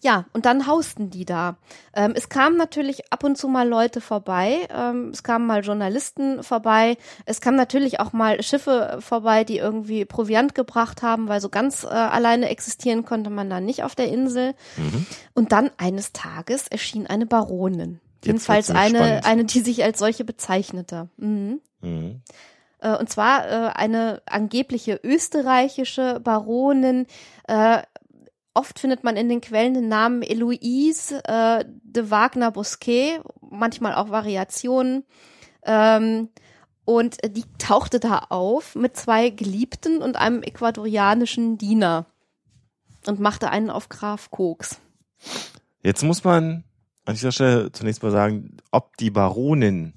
[0.00, 1.56] Ja, und dann hausten die da.
[1.92, 4.68] Ähm, es kamen natürlich ab und zu mal Leute vorbei.
[4.72, 6.96] Ähm, es kamen mal Journalisten vorbei.
[7.26, 11.82] Es kamen natürlich auch mal Schiffe vorbei, die irgendwie Proviant gebracht haben, weil so ganz
[11.82, 14.54] äh, alleine existieren konnte man da nicht auf der Insel.
[14.76, 15.06] Mhm.
[15.34, 18.00] Und dann eines Tages erschien eine Baronin.
[18.24, 19.26] Jedenfalls eine, spannend.
[19.26, 21.08] eine, die sich als solche bezeichnete.
[21.16, 21.60] Mhm.
[21.80, 22.22] Mhm.
[22.80, 27.06] Äh, und zwar äh, eine angebliche österreichische Baronin.
[27.48, 27.82] Äh,
[28.58, 35.04] oft findet man in den Quellen den Namen Eloise äh, de Wagner-Bosquet, manchmal auch Variationen.
[35.62, 36.28] Ähm,
[36.84, 42.06] und die tauchte da auf mit zwei Geliebten und einem ecuadorianischen Diener
[43.06, 44.80] und machte einen auf Graf Koks.
[45.82, 46.64] Jetzt muss man
[47.04, 49.92] an dieser Stelle zunächst mal sagen, ob die Baronin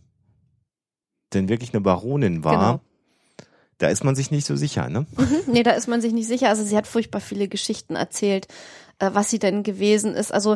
[1.34, 2.82] denn wirklich eine Baronin war, Genau.
[3.82, 5.06] Da ist man sich nicht so sicher, ne?
[5.48, 6.50] Nee, da ist man sich nicht sicher.
[6.50, 8.48] Also sie hat furchtbar viele Geschichten erzählt,
[9.00, 10.32] äh, was sie denn gewesen ist.
[10.32, 10.54] Also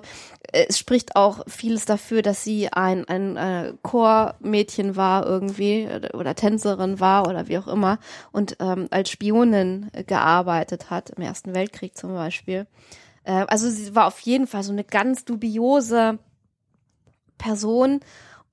[0.51, 6.35] äh, es spricht auch vieles dafür, dass sie ein, ein äh, Chormädchen war irgendwie oder
[6.35, 7.99] Tänzerin war oder wie auch immer
[8.31, 12.67] und ähm, als Spionin gearbeitet hat, im Ersten Weltkrieg zum Beispiel.
[13.23, 16.19] Äh, also sie war auf jeden Fall so eine ganz dubiose
[17.37, 18.01] Person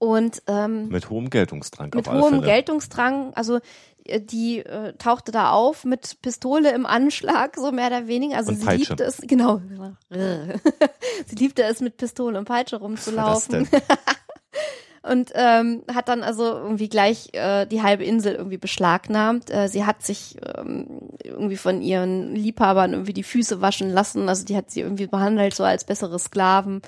[0.02, 2.42] und ähm, Mit hohem Geltungsdrang mit hohem Fälle.
[2.42, 3.60] Geltungsdrang, also
[4.02, 8.36] äh, die äh, tauchte da auf mit Pistole im Anschlag, so mehr oder weniger.
[8.36, 8.94] Also Und sie Peitsche.
[8.94, 9.62] liebte es, genau.
[10.10, 13.68] sie liebte es mit Pistole und Peitsche rumzulaufen.
[15.04, 19.50] Und ähm, hat dann also irgendwie gleich äh, die halbe Insel irgendwie beschlagnahmt.
[19.50, 24.28] Äh, sie hat sich ähm, irgendwie von ihren Liebhabern irgendwie die Füße waschen lassen.
[24.28, 26.82] Also die hat sie irgendwie behandelt so als bessere Sklaven.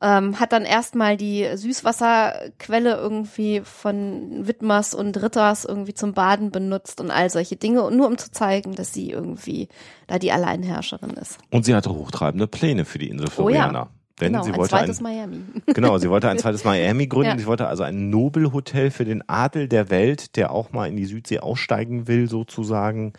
[0.00, 7.00] Ähm, hat dann erstmal die Süßwasserquelle irgendwie von Widmers und Ritters irgendwie zum Baden benutzt
[7.00, 7.82] und all solche Dinge.
[7.82, 9.68] Und nur um zu zeigen, dass sie irgendwie
[10.06, 11.38] da die Alleinherrscherin ist.
[11.50, 13.66] Und sie hatte hochtreibende Pläne für die Insel Oh ja.
[13.66, 13.88] Floriana.
[14.20, 15.40] Denn genau, sie ein wollte zweites ein, Miami.
[15.66, 17.30] genau, sie wollte ein zweites Miami gründen.
[17.30, 17.38] Ja.
[17.38, 21.04] Sie wollte also ein Nobelhotel für den Adel der Welt, der auch mal in die
[21.04, 23.12] Südsee aussteigen will, sozusagen,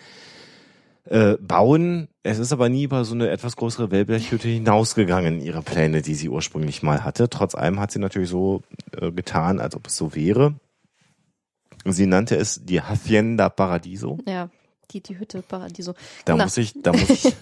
[1.10, 2.08] äh, bauen.
[2.24, 6.30] Es ist aber nie über so eine etwas größere Wellblechhütte hinausgegangen, ihre Pläne, die sie
[6.30, 7.30] ursprünglich mal hatte.
[7.30, 8.62] Trotz allem hat sie natürlich so
[9.00, 10.56] äh, getan, als ob es so wäre.
[11.86, 14.20] Sie nannte es die Hacienda Paradiso.
[14.28, 14.50] Ja,
[14.92, 15.94] die, die Hütte Paradiso.
[16.26, 16.44] Da Na.
[16.44, 17.34] muss ich, da muss ich,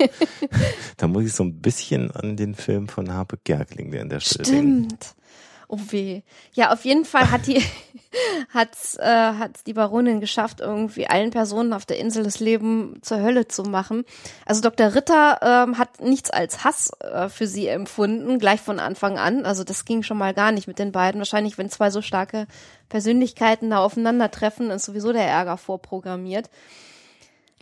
[0.98, 4.20] da muss ich so ein bisschen an den Film von Harpe Gerkling, der an der
[4.20, 4.88] Stelle denken.
[5.70, 6.22] Oh weh.
[6.54, 7.62] Ja, auf jeden Fall hat die
[8.54, 13.20] hat's, äh, hat's die Baronin geschafft, irgendwie allen Personen auf der Insel das Leben zur
[13.22, 14.06] Hölle zu machen.
[14.46, 14.96] Also Dr.
[14.96, 19.46] Ritter ähm, hat nichts als Hass äh, für sie empfunden, gleich von Anfang an.
[19.46, 21.20] Also das ging schon mal gar nicht mit den beiden.
[21.20, 22.48] Wahrscheinlich, wenn zwei so starke
[22.88, 26.50] Persönlichkeiten da aufeinandertreffen, ist sowieso der Ärger vorprogrammiert.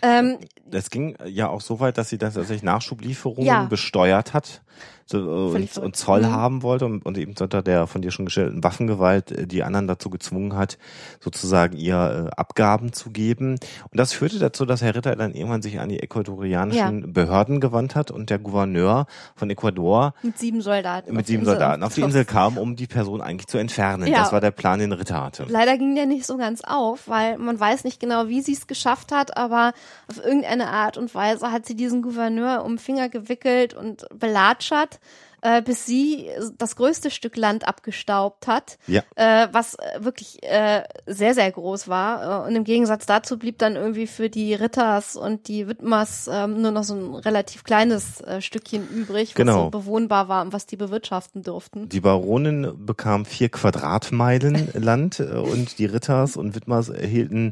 [0.01, 3.63] Ähm, Das ging ja auch so weit, dass sie dann tatsächlich Nachschublieferungen Ja.
[3.63, 4.61] besteuert hat
[5.07, 6.31] so, äh, und, und Zoll Mhm.
[6.31, 9.87] haben wollte und, und eben unter der von dir schon gestellten Waffengewalt äh, die anderen
[9.87, 10.77] dazu gezwungen hat,
[11.19, 13.51] sozusagen ihr äh, Abgaben zu geben.
[13.91, 17.95] Und das führte dazu, dass Herr Ritter dann irgendwann sich an die ecuadorianischen Behörden gewandt
[17.95, 21.11] hat und der Gouverneur von Ecuador mit sieben Soldaten.
[21.11, 23.57] mit auf die sieben Insel Soldaten auf die Insel kam, um die Person eigentlich zu
[23.57, 24.07] entfernen.
[24.07, 24.19] Ja.
[24.23, 25.45] Das war der Plan, den Ritter hatte.
[25.47, 28.67] Leider ging der nicht so ganz auf, weil man weiß nicht genau, wie sie es
[28.67, 29.73] geschafft hat, aber
[30.09, 34.94] auf irgendeine Art und Weise hat sie diesen Gouverneur um den Finger gewickelt und belatschert.
[35.41, 36.27] Äh, bis sie
[36.57, 39.03] das größte Stück Land abgestaubt hat, Ja.
[39.15, 42.43] äh, was äh, wirklich äh, sehr, sehr groß war.
[42.45, 46.61] Äh, und im Gegensatz dazu blieb dann irgendwie für die Ritters und die Widmers ähm,
[46.61, 49.65] nur noch so ein relativ kleines äh, Stückchen übrig, was Genau.
[49.65, 51.89] so bewohnbar war und was die bewirtschaften durften.
[51.89, 57.51] Die Baronin bekam vier Quadratmeilen Land und die Ritters und Widmers erhielten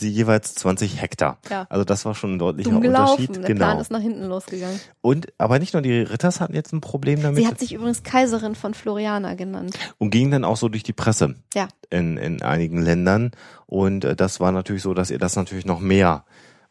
[0.00, 1.38] sie jeweils 20 Hektar.
[1.48, 1.66] Ja.
[1.70, 3.12] Also das war schon ein deutlicher Dumm gelaufen.
[3.20, 3.36] Unterschied.
[3.36, 3.64] Der genau.
[3.66, 4.80] Plan ist nach hinten losgegangen.
[5.00, 8.02] Und aber nicht nur die Ritters hatten jetzt ein Problem damit Sie hat sich übrigens
[8.02, 9.78] Kaiserin von Floriana genannt.
[9.98, 11.68] und ging dann auch so durch die Presse Ja.
[11.90, 13.30] in, in einigen Ländern.
[13.66, 16.24] Und äh, das war natürlich so, dass ihr das natürlich noch mehr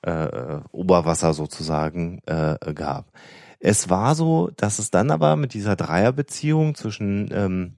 [0.06, 3.12] äh, äh, Oberwasser sozusagen äh, gab.
[3.60, 7.74] Es war so, dass es dann aber mit dieser Dreierbeziehung zwischen ähm,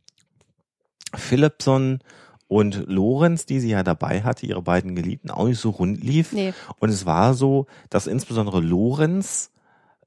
[1.16, 2.00] Philipson
[2.52, 6.34] und Lorenz, die sie ja dabei hatte, ihre beiden Geliebten, auch nicht so rund lief.
[6.34, 6.54] Nee.
[6.80, 9.52] Und es war so, dass insbesondere Lorenz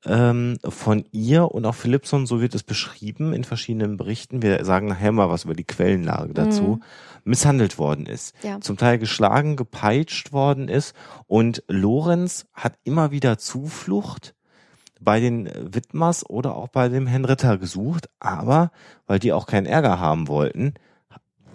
[0.04, 4.88] ähm, von ihr und auch Philipson, so wird es beschrieben in verschiedenen Berichten, wir sagen
[4.88, 6.80] nachher mal was über die Quellenlage dazu,
[7.24, 8.34] misshandelt worden ist.
[8.42, 8.60] Ja.
[8.60, 10.94] Zum Teil geschlagen, gepeitscht worden ist.
[11.26, 14.34] Und Lorenz hat immer wieder Zuflucht
[15.00, 18.70] bei den Widmers oder auch bei dem Herrn Ritter gesucht, aber
[19.06, 20.74] weil die auch keinen Ärger haben wollten,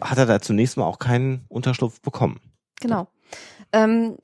[0.01, 2.39] hat er da zunächst mal auch keinen Unterschlupf bekommen.
[2.81, 3.07] Genau.
[3.71, 4.17] Ähm,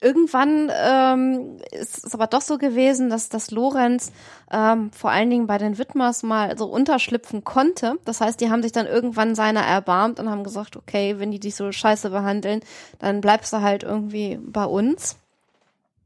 [0.00, 4.12] irgendwann ähm, ist es aber doch so gewesen, dass das Lorenz
[4.50, 7.98] ähm, vor allen Dingen bei den Widmers mal so unterschlüpfen konnte.
[8.04, 11.40] Das heißt, die haben sich dann irgendwann seiner erbarmt und haben gesagt, okay, wenn die
[11.40, 12.60] dich so scheiße behandeln,
[12.98, 15.16] dann bleibst du halt irgendwie bei uns.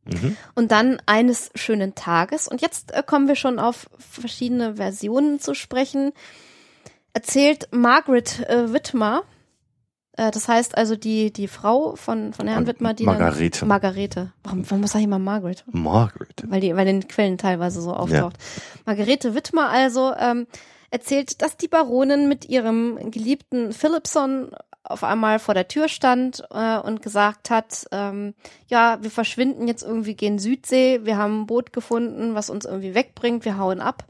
[0.06, 0.36] Mhm.
[0.54, 5.54] Und dann eines schönen Tages, und jetzt äh, kommen wir schon auf verschiedene Versionen zu
[5.54, 6.12] sprechen,
[7.12, 9.22] erzählt Margaret äh, Wittmer,
[10.16, 13.60] äh, das heißt also die, die Frau von, von Herrn Wittmer, die Margarete.
[13.60, 14.32] Dann, Margarete.
[14.44, 15.64] Warum, warum sage ich immer Margaret?
[15.72, 16.44] Margaret.
[16.46, 18.36] Weil die, weil den Quellen teilweise so auftaucht.
[18.84, 20.46] Margarete Wittmer also ähm,
[20.90, 24.50] erzählt, dass die Baronin mit ihrem geliebten Philipson
[24.82, 28.34] auf einmal vor der Tür stand äh, und gesagt hat, ähm,
[28.66, 32.94] ja, wir verschwinden jetzt irgendwie gehen Südsee, wir haben ein Boot gefunden, was uns irgendwie
[32.94, 34.04] wegbringt, wir hauen ab.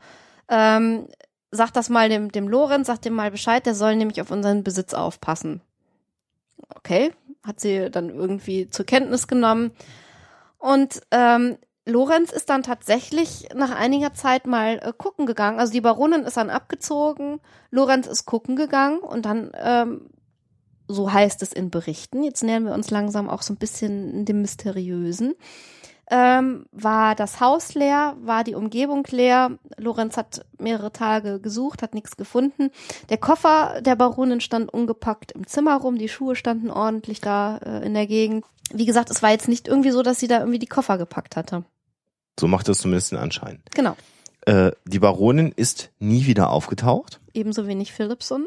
[0.48, 1.06] Ähm,
[1.50, 4.62] sag das mal dem, dem Lorenz, sag dem mal Bescheid, der soll nämlich auf unseren
[4.62, 5.60] Besitz aufpassen.
[6.74, 7.12] Okay,
[7.44, 9.72] hat sie dann irgendwie zur Kenntnis genommen.
[10.58, 15.58] Und ähm, Lorenz ist dann tatsächlich nach einiger Zeit mal äh, gucken gegangen.
[15.58, 20.10] Also die Baronin ist dann abgezogen, Lorenz ist gucken gegangen und dann, ähm,
[20.86, 24.42] so heißt es in Berichten, jetzt nähern wir uns langsam auch so ein bisschen dem
[24.42, 25.34] Mysteriösen,
[26.10, 29.58] ähm, war das Haus leer, war die Umgebung leer.
[29.78, 32.70] Lorenz hat mehrere Tage gesucht, hat nichts gefunden.
[33.08, 37.86] Der Koffer der Baronin stand ungepackt im Zimmer rum, die Schuhe standen ordentlich da äh,
[37.86, 38.44] in der Gegend.
[38.72, 41.36] Wie gesagt, es war jetzt nicht irgendwie so, dass sie da irgendwie die Koffer gepackt
[41.36, 41.64] hatte.
[42.38, 43.62] So macht es zumindest den Anschein.
[43.74, 43.96] Genau.
[44.46, 47.20] Äh, die Baronin ist nie wieder aufgetaucht.
[47.34, 48.46] Ebenso wenig Philipson.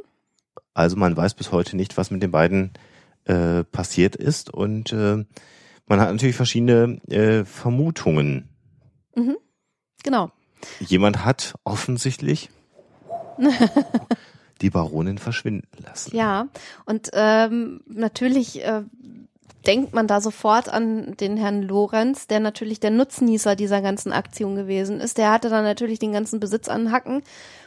[0.74, 2.74] Also man weiß bis heute nicht, was mit den beiden
[3.26, 4.54] äh, passiert ist.
[4.54, 5.24] Und äh,
[5.88, 8.50] man hat natürlich verschiedene äh, Vermutungen.
[10.04, 10.30] Genau.
[10.80, 12.50] Jemand hat offensichtlich
[14.62, 16.16] die Baronin verschwinden lassen.
[16.16, 16.48] Ja.
[16.86, 18.84] Und ähm, natürlich äh,
[19.66, 24.56] denkt man da sofort an den Herrn Lorenz, der natürlich der Nutznießer dieser ganzen Aktion
[24.56, 25.18] gewesen ist.
[25.18, 27.24] Der hatte dann natürlich den ganzen Besitz anhacken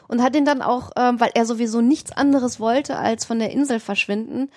[0.08, 3.50] und hat ihn dann auch, ähm, weil er sowieso nichts anderes wollte, als von der
[3.50, 4.50] Insel verschwinden.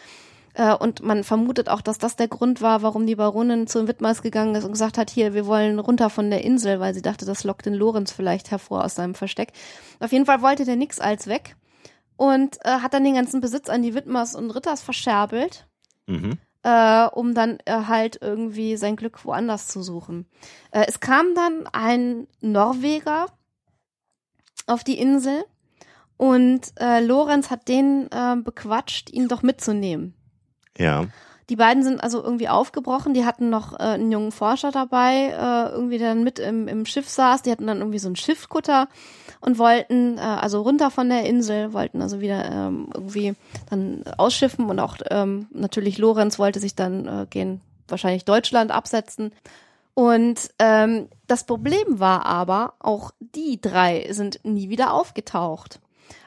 [0.60, 4.22] Äh, und man vermutet auch, dass das der Grund war, warum die Baronin zu Widmers
[4.22, 7.26] gegangen ist und gesagt hat, hier, wir wollen runter von der Insel, weil sie dachte,
[7.26, 9.54] das lockt den Lorenz vielleicht hervor aus seinem Versteck.
[10.02, 11.56] Auf jeden Fall wollte der nix als weg
[12.18, 15.66] und äh, hat dann den ganzen Besitz an die Widmers und Ritters verscherbelt
[16.08, 16.40] Mhm.
[16.64, 20.26] äh, um dann äh, halt irgendwie sein Glück woanders zu suchen.
[20.72, 23.28] Äh, es kam dann ein Norweger
[24.68, 25.46] auf die Insel
[26.18, 30.16] und äh, Lorenz hat den äh, bequatscht, ihn doch mitzunehmen.
[30.80, 31.06] Ja.
[31.50, 33.16] Die beiden sind also irgendwie aufgebrochen.
[33.16, 36.86] Die hatten noch äh, einen jungen Forscher dabei, äh, irgendwie der dann mit im, im
[36.86, 37.42] Schiff saß.
[37.42, 38.88] Die hatten dann irgendwie so einen Schiffkutter
[39.42, 43.34] und wollten äh, also runter von der Insel, wollten also wieder ähm, irgendwie
[43.70, 49.32] dann ausschiffen und auch ähm, natürlich Lorenz wollte sich dann äh, gehen, wahrscheinlich Deutschland absetzen.
[49.96, 55.80] Und ähm, das Problem war aber, auch die drei sind nie wieder aufgetaucht.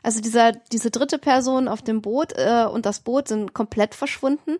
[0.03, 4.59] Also dieser, diese dritte Person auf dem Boot äh, und das Boot sind komplett verschwunden.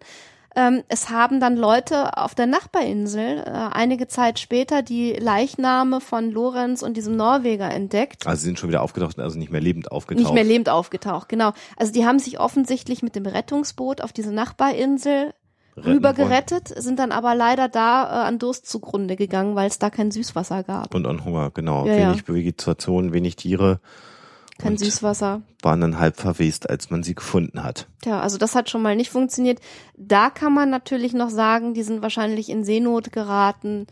[0.55, 6.31] Ähm, es haben dann Leute auf der Nachbarinsel äh, einige Zeit später die Leichname von
[6.31, 8.27] Lorenz und diesem Norweger entdeckt.
[8.27, 10.23] Also sie sind schon wieder aufgetaucht, also nicht mehr lebend aufgetaucht.
[10.23, 11.53] Nicht mehr lebend aufgetaucht, genau.
[11.77, 15.33] Also die haben sich offensichtlich mit dem Rettungsboot auf diese Nachbarinsel
[15.77, 16.29] Retten rüber wollen.
[16.29, 20.11] gerettet, sind dann aber leider da äh, an Durst zugrunde gegangen, weil es da kein
[20.11, 20.95] Süßwasser gab.
[20.95, 21.87] Und an Hunger, genau.
[21.87, 22.09] Ja, ja.
[22.11, 23.81] wenig Vegetation, wenig Tiere.
[24.63, 25.43] Kein Süßwasser.
[25.63, 27.89] Waren dann halb verwest, als man sie gefunden hat.
[28.03, 29.61] Tja, also das hat schon mal nicht funktioniert.
[29.97, 33.87] Da kann man natürlich noch sagen, die sind wahrscheinlich in Seenot geraten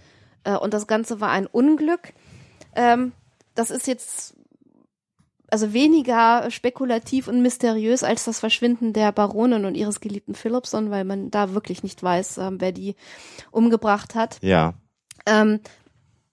[0.45, 2.13] äh, und das Ganze war ein Unglück.
[2.77, 3.13] Ähm,
[3.55, 4.35] das ist jetzt
[5.51, 11.05] also weniger spekulativ und mysteriös als das Verschwinden der Baronin und ihres geliebten Philipson, weil
[11.05, 12.95] man da wirklich nicht weiß, ähm, wer die
[13.51, 14.39] umgebracht hat.
[14.43, 14.75] Ja.
[15.27, 15.61] Ähm,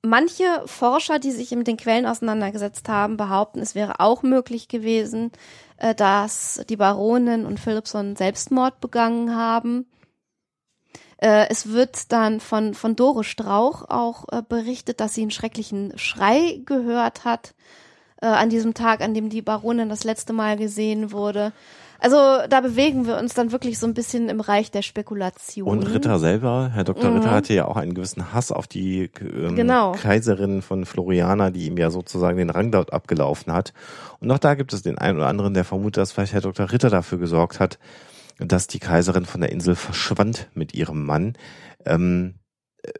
[0.02, 5.32] manche Forscher, die sich mit den Quellen auseinandergesetzt haben, behaupten, es wäre auch möglich gewesen,
[5.78, 9.86] äh, dass die Baronin und Philipson Selbstmord begangen haben.
[11.18, 15.98] Äh, es wird dann von, von Dore Strauch auch äh, berichtet, dass sie einen schrecklichen
[15.98, 17.54] Schrei gehört hat
[18.20, 21.54] an diesem Tag, an dem die Baronin das letzte Mal gesehen wurde.
[22.00, 22.18] Also
[22.50, 25.68] da bewegen wir uns dann wirklich so ein bisschen im Reich der Spekulation.
[25.68, 27.10] Und Ritter selber, Herr Dr.
[27.10, 27.18] Mhm.
[27.18, 29.94] Ritter hatte ja auch einen gewissen Hass auf die ähm, Genau.
[29.94, 33.74] Kaiserin von Floriana, die ihm ja sozusagen den Rang dort abgelaufen hat.
[34.20, 36.72] Und auch da gibt es den einen oder anderen, der vermutet, dass vielleicht Herr Dr.
[36.72, 37.80] Ritter dafür gesorgt hat,
[38.40, 41.34] dass die Kaiserin von der Insel verschwand mit ihrem Mann.
[41.86, 42.36] Ähm,
[42.84, 42.92] äh,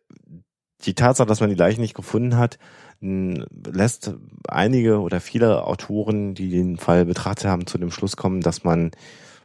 [0.86, 2.60] die Tatsache, dass man die Leichen nicht gefunden hat,
[3.00, 4.14] lässt
[4.48, 8.92] einige oder viele Autoren, die den Fall betrachtet haben, zu dem Schluss kommen, dass man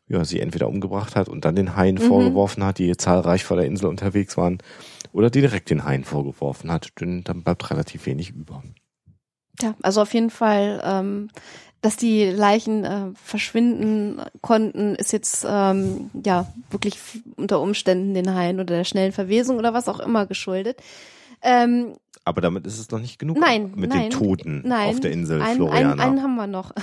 [0.08, 2.00] ja, sie entweder umgebracht hat und dann den Haien Mhm.
[2.00, 4.58] vorgeworfen hat, die zahlreich vor der Insel unterwegs waren,
[5.12, 6.90] oder die direkt den Haien vorgeworfen hat.
[7.00, 8.62] Denn dann bleibt relativ wenig über.
[9.60, 11.28] Ja, also auf jeden Fall, ähm,
[11.82, 16.98] dass die Leichen äh, verschwinden konnten, ist jetzt ähm, ja wirklich
[17.36, 20.78] unter Umständen den Haien oder der schnellen Verwesung oder was auch immer geschuldet.
[21.42, 25.00] Ähm, Aber damit ist es noch nicht genug Nein, mit nein, den Toten nein, auf
[25.00, 25.90] der Insel einen, Floriana.
[25.92, 26.72] einen, einen haben wir noch.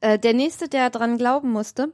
[0.00, 1.92] Äh, der nächste, der dran glauben musste,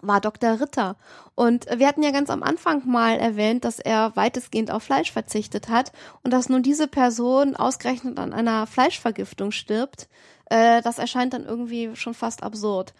[0.00, 0.60] war Dr.
[0.60, 0.96] Ritter.
[1.34, 5.68] Und wir hatten ja ganz am Anfang mal erwähnt, dass er weitestgehend auf Fleisch verzichtet
[5.68, 10.08] hat und dass nun diese Person ausgerechnet an einer Fleischvergiftung stirbt.
[10.46, 12.94] Äh, das erscheint dann irgendwie schon fast absurd.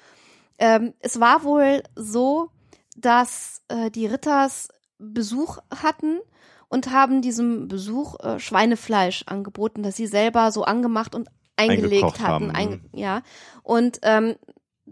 [0.58, 2.50] Ähm, es war wohl so,
[2.96, 6.18] dass äh, die Ritters Besuch hatten
[6.68, 12.50] und haben diesem Besuch äh, Schweinefleisch angeboten, das sie selber so angemacht und eingelegt hatten.
[12.50, 12.80] Ein, mhm.
[12.92, 13.22] ja.
[13.62, 14.36] Und ähm,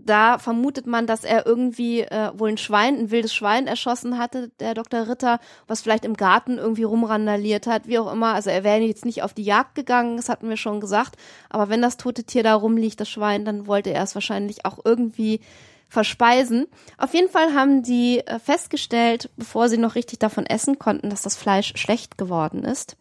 [0.05, 4.51] da vermutet man, dass er irgendwie äh, wohl ein Schwein, ein wildes Schwein erschossen hatte,
[4.61, 5.09] der Dr.
[5.09, 8.35] Ritter, was vielleicht im Garten irgendwie rumrandaliert hat, wie auch immer.
[8.35, 11.17] Also er wäre jetzt nicht auf die Jagd gegangen, das hatten wir schon gesagt.
[11.49, 14.79] Aber wenn das tote Tier da rumliegt, das Schwein, dann wollte er es wahrscheinlich auch
[14.85, 15.41] irgendwie
[15.89, 16.67] verspeisen.
[16.99, 21.23] Auf jeden Fall haben die äh, festgestellt, bevor sie noch richtig davon essen konnten, dass
[21.23, 22.97] das Fleisch schlecht geworden ist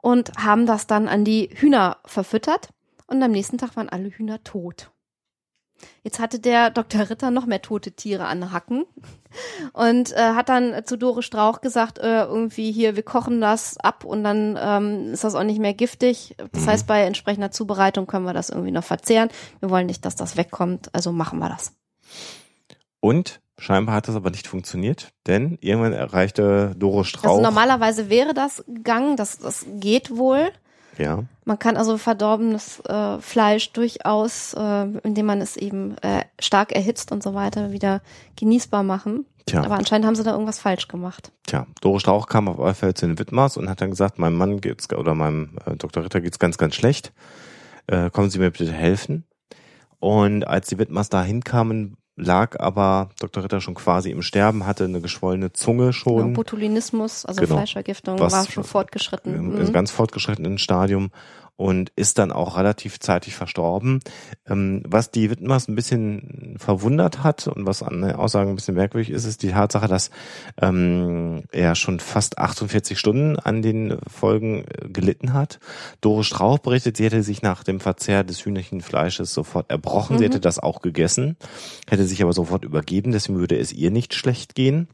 [0.00, 2.70] und haben das dann an die Hühner verfüttert
[3.06, 4.90] und am nächsten Tag waren alle Hühner tot.
[6.02, 7.08] Jetzt hatte der Dr.
[7.08, 8.84] Ritter noch mehr tote Tiere an Hacken
[9.72, 14.04] und äh, hat dann zu Dore Strauch gesagt, äh, irgendwie hier, wir kochen das ab
[14.04, 16.36] und dann ähm, ist das auch nicht mehr giftig.
[16.52, 19.28] Das heißt, bei entsprechender Zubereitung können wir das irgendwie noch verzehren.
[19.60, 21.72] Wir wollen nicht, dass das wegkommt, also machen wir das.
[23.00, 27.30] Und scheinbar hat das aber nicht funktioniert, denn irgendwann erreichte Doro Strauch.
[27.30, 30.50] Also normalerweise wäre das gegangen, das, das geht wohl.
[30.96, 31.24] ja.
[31.44, 37.10] Man kann also verdorbenes äh, Fleisch durchaus, äh, indem man es eben äh, stark erhitzt
[37.10, 38.02] und so weiter, wieder
[38.36, 39.24] genießbar machen.
[39.46, 39.64] Tja.
[39.64, 41.32] Aber anscheinend haben sie da irgendwas falsch gemacht.
[41.46, 44.36] Tja, Doro Strauch kam auf alle Fälle zu den Wittmars und hat dann gesagt, meinem
[44.36, 46.04] Mann geht's oder meinem äh, Dr.
[46.04, 47.12] Ritter geht's ganz, ganz schlecht.
[47.86, 49.24] Äh, kommen Sie mir bitte helfen.
[50.00, 53.44] Und als die Wittmars da hinkamen, lag aber Dr.
[53.44, 56.32] Ritter schon quasi im Sterben, hatte eine geschwollene Zunge schon.
[56.32, 57.56] Botulinismus, also Genau.
[57.56, 59.34] Fleischvergiftung, war schon fortgeschritten.
[59.34, 59.60] im, Mhm.
[59.60, 61.10] im ganz fortgeschrittenen Stadium
[61.58, 63.98] und ist dann auch relativ zeitig verstorben.
[64.46, 68.76] Ähm, was die Wittmers ein bisschen verwundert hat und was an der Aussage ein bisschen
[68.76, 70.12] merkwürdig ist, ist die Tatsache, dass
[70.62, 75.58] ähm, er schon fast 48 Stunden an den Folgen äh, gelitten hat.
[76.00, 80.16] Doris Strauch berichtet, sie hätte sich nach dem Verzehr des Hühnchenfleisches sofort erbrochen.
[80.18, 80.28] Sie Mhm.
[80.28, 81.36] hätte das auch gegessen,
[81.90, 84.86] hätte sich aber sofort übergeben, deswegen würde es ihr nicht schlecht gehen.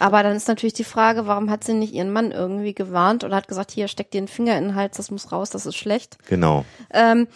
[0.00, 3.36] Aber dann ist natürlich die Frage, warum hat sie nicht ihren Mann irgendwie gewarnt oder
[3.36, 5.76] hat gesagt, hier steckt dir den Finger in den Hals, das muss raus, das ist
[5.76, 6.18] schlecht.
[6.28, 6.64] Genau.
[6.92, 7.26] Ähm,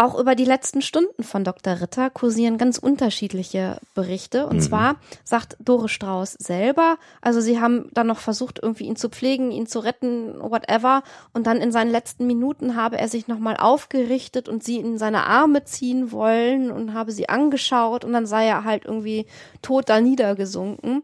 [0.00, 1.80] auch über die letzten Stunden von Dr.
[1.80, 4.46] Ritter kursieren ganz unterschiedliche Berichte.
[4.46, 4.60] Und Mhm.
[4.60, 9.50] zwar sagt Doris Strauß selber, also sie haben dann noch versucht, irgendwie ihn zu pflegen,
[9.50, 11.02] ihn zu retten, whatever.
[11.32, 15.26] Und dann in seinen letzten Minuten habe er sich nochmal aufgerichtet und sie in seine
[15.26, 19.26] Arme ziehen wollen und habe sie angeschaut und dann sei er halt irgendwie
[19.62, 21.02] tot da niedergesunken.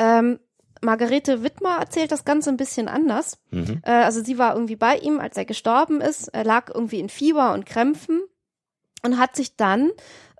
[0.00, 0.40] Ähm,
[0.82, 3.36] Margarete Wittmer erzählt das Ganze ein bisschen anders.
[3.50, 3.82] Mhm.
[3.84, 6.28] Äh, also sie war irgendwie bei ihm, als er gestorben ist.
[6.28, 8.22] Er lag irgendwie in Fieber und Krämpfen
[9.02, 9.90] und hat sich dann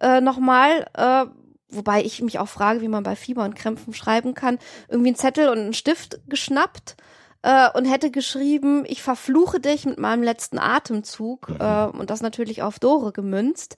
[0.00, 1.26] äh, nochmal, äh,
[1.68, 4.58] wobei ich mich auch frage, wie man bei Fieber und Krämpfen schreiben kann,
[4.88, 6.96] irgendwie einen Zettel und einen Stift geschnappt
[7.42, 11.56] äh, und hätte geschrieben, ich verfluche dich mit meinem letzten Atemzug Mhm.
[11.60, 13.76] äh, und das natürlich auf Dore gemünzt.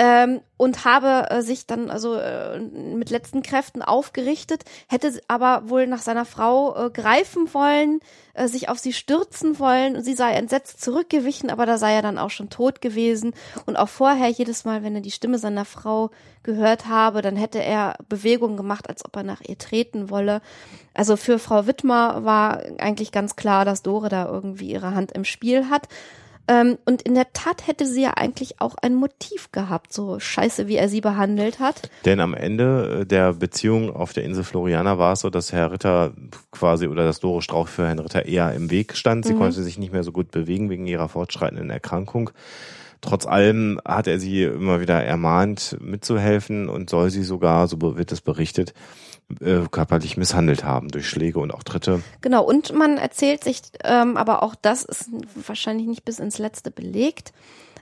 [0.00, 5.88] Ähm, und habe äh, sich dann also äh, mit letzten Kräften aufgerichtet, hätte aber wohl
[5.88, 7.98] nach seiner Frau äh, greifen wollen,
[8.34, 12.18] äh, sich auf sie stürzen wollen sie sei entsetzt zurückgewichen, aber da sei er dann
[12.18, 13.34] auch schon tot gewesen
[13.66, 16.10] und auch vorher jedes Mal, wenn er die Stimme seiner Frau
[16.44, 20.40] gehört habe, dann hätte er Bewegungen gemacht, als ob er nach ihr treten wolle.
[20.94, 25.24] Also für Frau Wittmer war eigentlich ganz klar, dass Dore da irgendwie ihre Hand im
[25.24, 25.88] Spiel hat.
[26.48, 30.66] Ähm, und in der Tat hätte sie ja eigentlich auch ein Motiv gehabt, so scheiße,
[30.66, 31.90] wie er sie behandelt hat.
[32.06, 35.70] Denn am Ende äh, der Beziehung auf der Insel Floriana war es so, dass Herr
[35.72, 36.12] Ritter
[36.50, 39.26] quasi oder das Dore Strauch für Herrn Ritter eher im Weg stand.
[39.26, 39.38] Sie Mhm.
[39.38, 42.30] konnte sich nicht mehr so gut bewegen wegen ihrer fortschreitenden Erkrankung.
[43.00, 48.10] Trotz allem hat er sie immer wieder ermahnt, mitzuhelfen und soll sie sogar, so wird
[48.10, 48.74] es berichtet,
[49.40, 52.02] äh, körperlich misshandelt haben durch Schläge und auch Tritte.
[52.20, 55.10] Genau, und man erzählt sich, ähm, aber auch das ist
[55.46, 57.32] wahrscheinlich nicht bis ins Letzte belegt,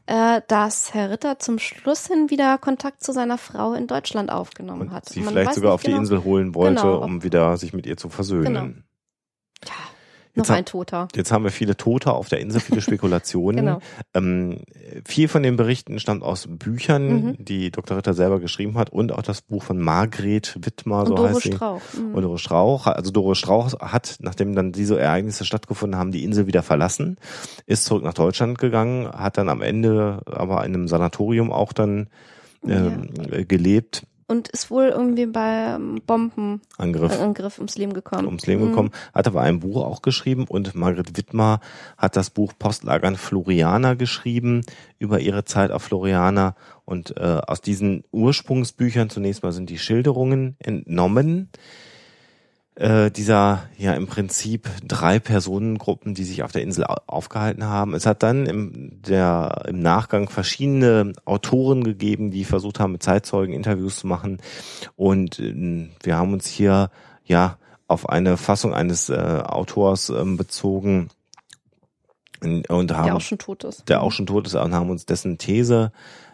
[0.07, 4.82] äh, dass Herr Ritter zum Schluss hin wieder Kontakt zu seiner Frau in Deutschland aufgenommen
[4.88, 5.09] Und hat.
[5.09, 7.03] sie Man vielleicht sogar auf die genau- Insel holen wollte, Genau.
[7.03, 8.44] um wieder sich mit ihr zu versöhnen.
[8.44, 8.64] Genau.
[8.66, 9.95] Noch
[10.37, 11.09] Jetzt ha- ein Toter.
[11.14, 13.64] Jetzt haben wir viele Tote auf der Insel, viele Spekulationen.
[13.64, 13.80] Genau.
[14.14, 14.59] ähm,
[15.05, 17.37] viel von den Berichten stammt aus Büchern, Mhm.
[17.39, 17.97] die Dr.
[17.97, 21.41] Ritter selber geschrieben hat und auch das Buch von Margret Wittmer, so Und Dore heißt
[21.43, 21.53] sie.
[21.53, 21.80] Strauch.
[21.99, 22.14] Mhm.
[22.14, 26.47] Und Dore Strauch, also Dore Strauch hat, nachdem dann diese Ereignisse stattgefunden haben, die Insel
[26.47, 27.16] wieder verlassen,
[27.66, 32.09] ist zurück nach Deutschland gegangen, hat dann am Ende aber in einem Sanatorium auch dann
[32.66, 33.09] ähm,
[33.47, 38.27] gelebt, Und ist wohl irgendwie beim Bombenangriff Angriff ums Leben gekommen.
[38.27, 38.68] ums Leben Mhm.
[38.70, 41.61] gekommen, hat aber ein Buch auch geschrieben und Margret Wittmer
[41.97, 44.62] hat das Buch Postlagern Floriana geschrieben
[44.99, 50.57] über ihre Zeit auf Floriana und äh, aus diesen Ursprungsbüchern zunächst mal sind die Schilderungen
[50.59, 51.49] entnommen
[52.77, 57.95] äh, dieser ja im Prinzip drei Personengruppen, die sich auf der Insel au- aufgehalten haben.
[57.95, 63.55] Es hat dann im, der, im Nachgang verschiedene Autoren gegeben, die versucht haben, mit Zeitzeugen
[63.55, 64.39] Interviews zu machen.
[64.95, 66.91] Und äh, wir haben uns hier
[67.24, 67.59] ja
[67.89, 71.09] auf eine Fassung eines äh, Autors ähm, bezogen
[72.43, 73.89] und, und haben Der auch schon tot ist.
[73.89, 75.93] der auch schon tot ist, und haben uns dessen These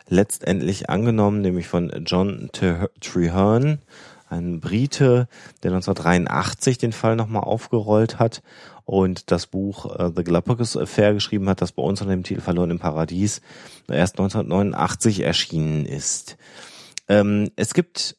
[0.08, 3.78] letztendlich angenommen, nämlich von John Tre- Treherne,
[4.32, 5.28] ein Brite,
[5.62, 8.42] der 1983 den Fall nochmal aufgerollt hat
[8.84, 12.40] und das Buch äh, The Galapagos Affair geschrieben hat, das bei uns unter dem Titel
[12.40, 13.40] Verloren im Paradies
[13.88, 16.36] erst 1989 erschienen ist.
[17.08, 18.16] Ähm, es gibt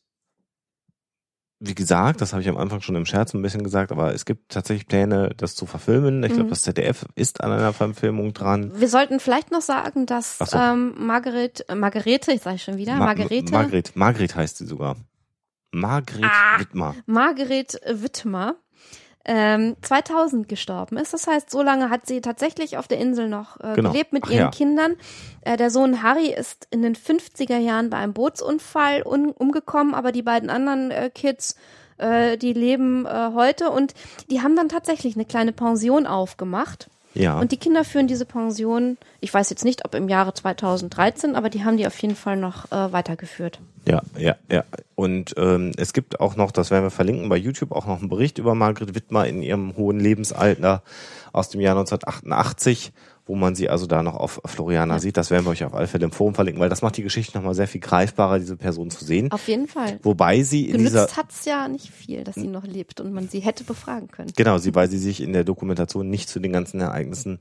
[1.65, 4.25] wie gesagt, das habe ich am Anfang schon im Scherz ein bisschen gesagt, aber es
[4.25, 6.21] gibt tatsächlich Pläne, das zu verfilmen.
[6.23, 6.49] Ich glaube, Mhm.
[6.49, 8.73] das ZDF ist an einer Verfilmung dran.
[8.75, 10.57] Wir sollten vielleicht noch sagen, dass so.
[10.57, 14.97] ähm, Margaret, äh, Margarete, ich sage schon wieder, Ma- Margarete, Margret, Margret heißt sie sogar.
[15.73, 16.59] Margret Ah.
[16.59, 16.95] Wittmer.
[17.05, 18.55] Margaret Wittmer
[19.25, 21.13] ähm, 2000 gestorben ist.
[21.13, 23.91] Das heißt, so lange hat sie tatsächlich auf der Insel noch äh, Genau.
[23.91, 24.51] gelebt mit Ach ihren ja.
[24.51, 24.95] Kindern.
[25.41, 30.11] Äh, der Sohn Harry ist in den 50er Jahren bei einem Bootsunfall un umgekommen, aber
[30.11, 31.55] die beiden anderen äh, Kids,
[31.99, 33.93] äh, die leben äh, heute und
[34.29, 36.89] die haben dann tatsächlich eine kleine Pension aufgemacht.
[37.13, 37.39] Ja.
[37.39, 41.49] Und die Kinder führen diese Pension, ich weiß jetzt nicht, ob im Jahre 2013, aber
[41.49, 43.59] die haben die auf jeden Fall noch äh, weitergeführt.
[43.87, 44.63] Ja, ja, ja.
[44.95, 48.09] Und ähm, es gibt auch noch, das werden wir verlinken bei YouTube, auch noch einen
[48.09, 50.83] Bericht über Margret Wittmer in ihrem hohen Lebensalter
[51.33, 52.93] aus dem Jahr 1988,
[53.25, 55.15] wo man sie also da noch auf Floriana sieht.
[55.15, 57.37] Das werden wir euch auf alle Fälle im Forum verlinken, weil das macht die Geschichte
[57.37, 59.31] nochmal sehr viel greifbarer, diese Person zu sehen.
[59.31, 59.99] Auf jeden Fall.
[60.03, 63.29] Wobei sie in dieser Genützt hat's ja nicht viel, dass sie noch lebt und man
[63.29, 64.31] sie hätte befragen können.
[64.35, 67.39] Genau, sie, weil sie sich in der Dokumentation nicht zu den ganzen Ereignissen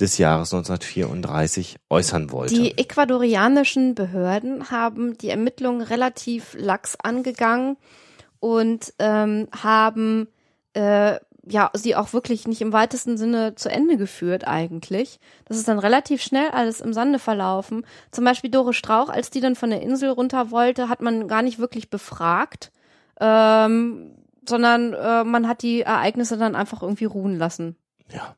[0.00, 2.54] des Jahres 1934 äußern wollte.
[2.54, 7.76] Die ecuadorianischen Behörden haben die Ermittlungen relativ lax angegangen
[8.40, 10.28] und ähm, haben
[10.72, 15.18] äh, ja sie auch wirklich nicht im weitesten Sinne zu Ende geführt eigentlich.
[15.46, 17.84] Das ist dann relativ schnell alles im Sande verlaufen.
[18.10, 21.42] Zum Beispiel Dore Strauch, als die dann von der Insel runter wollte, hat man gar
[21.42, 22.70] nicht wirklich befragt,
[23.20, 24.12] ähm,
[24.48, 27.76] sondern äh, man hat die Ereignisse dann einfach irgendwie ruhen lassen.
[28.12, 28.36] ja.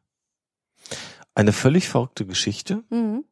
[1.36, 3.24] Eine völlig verrückte Geschichte, Mhm.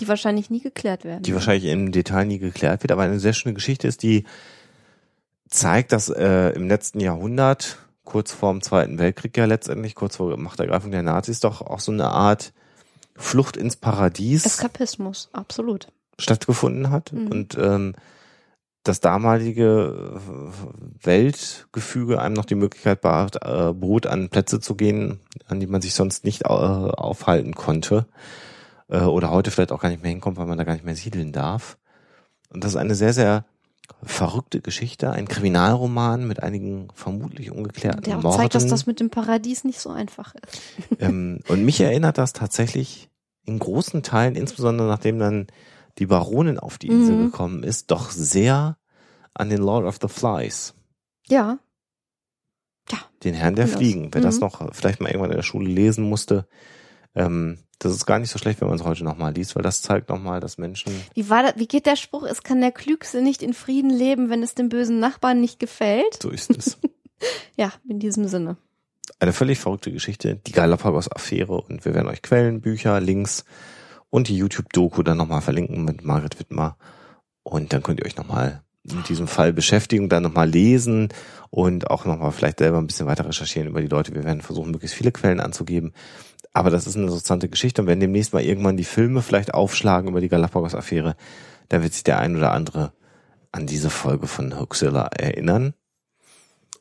[0.00, 1.22] Die wahrscheinlich nie geklärt werden.
[1.22, 4.24] die wahrscheinlich im Detail nie geklärt wird, aber eine sehr schöne Geschichte ist, die
[5.48, 10.36] zeigt, dass äh, im letzten Jahrhundert, kurz vor dem Zweiten Weltkrieg ja letztendlich, kurz vor
[10.36, 12.52] Machtergreifung der Nazis, doch auch so eine Art
[13.16, 15.88] Flucht ins Paradies Eskapismus, absolut.
[16.18, 17.26] stattgefunden hat Mhm.
[17.28, 17.94] und ähm,
[18.82, 25.20] das damalige äh, Weltgefüge einem noch die Möglichkeit bat, äh, bot, an Plätze zu gehen,
[25.46, 28.06] an die man sich sonst nicht äh, aufhalten konnte
[28.86, 31.32] oder heute vielleicht auch gar nicht mehr hinkommt, weil man da gar nicht mehr siedeln
[31.32, 31.78] darf.
[32.50, 33.46] Und das ist eine sehr, sehr
[34.06, 38.38] verrückte Geschichte, ein Kriminalroman mit einigen vermutlich ungeklärten Der auch Morden.
[38.38, 40.60] zeigt, dass das mit dem Paradies nicht so einfach ist.
[41.00, 43.10] ähm, und mich erinnert das tatsächlich
[43.44, 45.46] in großen Teilen, insbesondere nachdem dann
[45.98, 47.26] die Baronin auf die Insel Mhm.
[47.26, 48.78] gekommen ist, doch sehr
[49.34, 50.74] an den Lord of the Flies,
[51.28, 51.58] Ja.
[53.22, 53.66] den Herrn der.
[53.66, 54.10] Fliegen.
[54.12, 54.40] Wer das Mhm.
[54.42, 56.46] noch vielleicht mal irgendwann in der Schule lesen musste,
[57.14, 59.82] ähm, das ist gar nicht so schlecht, wenn man es heute nochmal liest, weil das
[59.82, 62.24] zeigt nochmal, dass Menschen Wie war das, wie geht der Spruch?
[62.24, 66.22] Es kann der Klügste nicht in Frieden leben, wenn es dem bösen Nachbarn nicht gefällt.
[66.22, 66.78] so ist es.
[67.56, 68.58] Ja, in diesem Sinne.
[69.18, 73.46] Eine völlig verrückte Geschichte, die Galapagos-Affäre und wir werden euch Quellen, Bücher, Links
[74.10, 76.76] und die YouTube-Doku dann nochmal verlinken mit Margret Wittmer
[77.42, 81.08] und dann könnt ihr euch nochmal mit diesem Fall beschäftigen, dann nochmal lesen
[81.50, 84.14] und auch nochmal vielleicht selber ein bisschen weiter recherchieren über die Leute.
[84.14, 85.94] Wir werden versuchen, möglichst viele Quellen anzugeben.
[86.54, 90.08] Aber das ist eine interessante Geschichte und wenn demnächst mal irgendwann die Filme vielleicht aufschlagen
[90.08, 91.16] über die Galapagos-Affäre,
[91.68, 92.92] dann wird sich der ein oder andere
[93.50, 95.74] an diese Folge von Hoaxilla erinnern.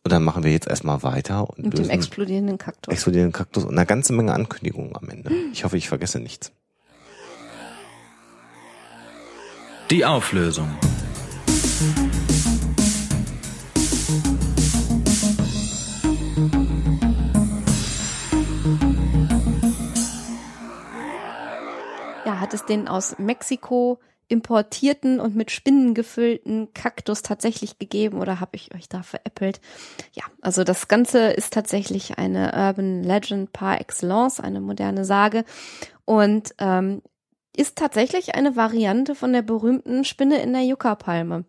[0.04, 2.94] Und dann machen wir jetzt erstmal weiter und Mit dem explodierenden Kaktus.
[2.94, 5.32] explodierenden Kaktus und eine ganze Menge Ankündigungen am Ende.
[5.52, 6.52] Ich hoffe, ich vergesse nichts.
[9.90, 10.70] Die Auflösung.
[11.80, 12.13] ja,
[22.54, 28.74] es den aus Mexiko importierten und mit Spinnen gefüllten Kaktus tatsächlich gegeben oder habe ich
[28.74, 29.62] euch da veräppelt?
[30.14, 35.46] Ja, also das Ganze ist tatsächlich eine Urban Legend par excellence, eine moderne Sage
[36.06, 37.02] und ähm,
[37.56, 41.46] ist tatsächlich eine Variante von der berühmten Spinne in der Yucca-Palme.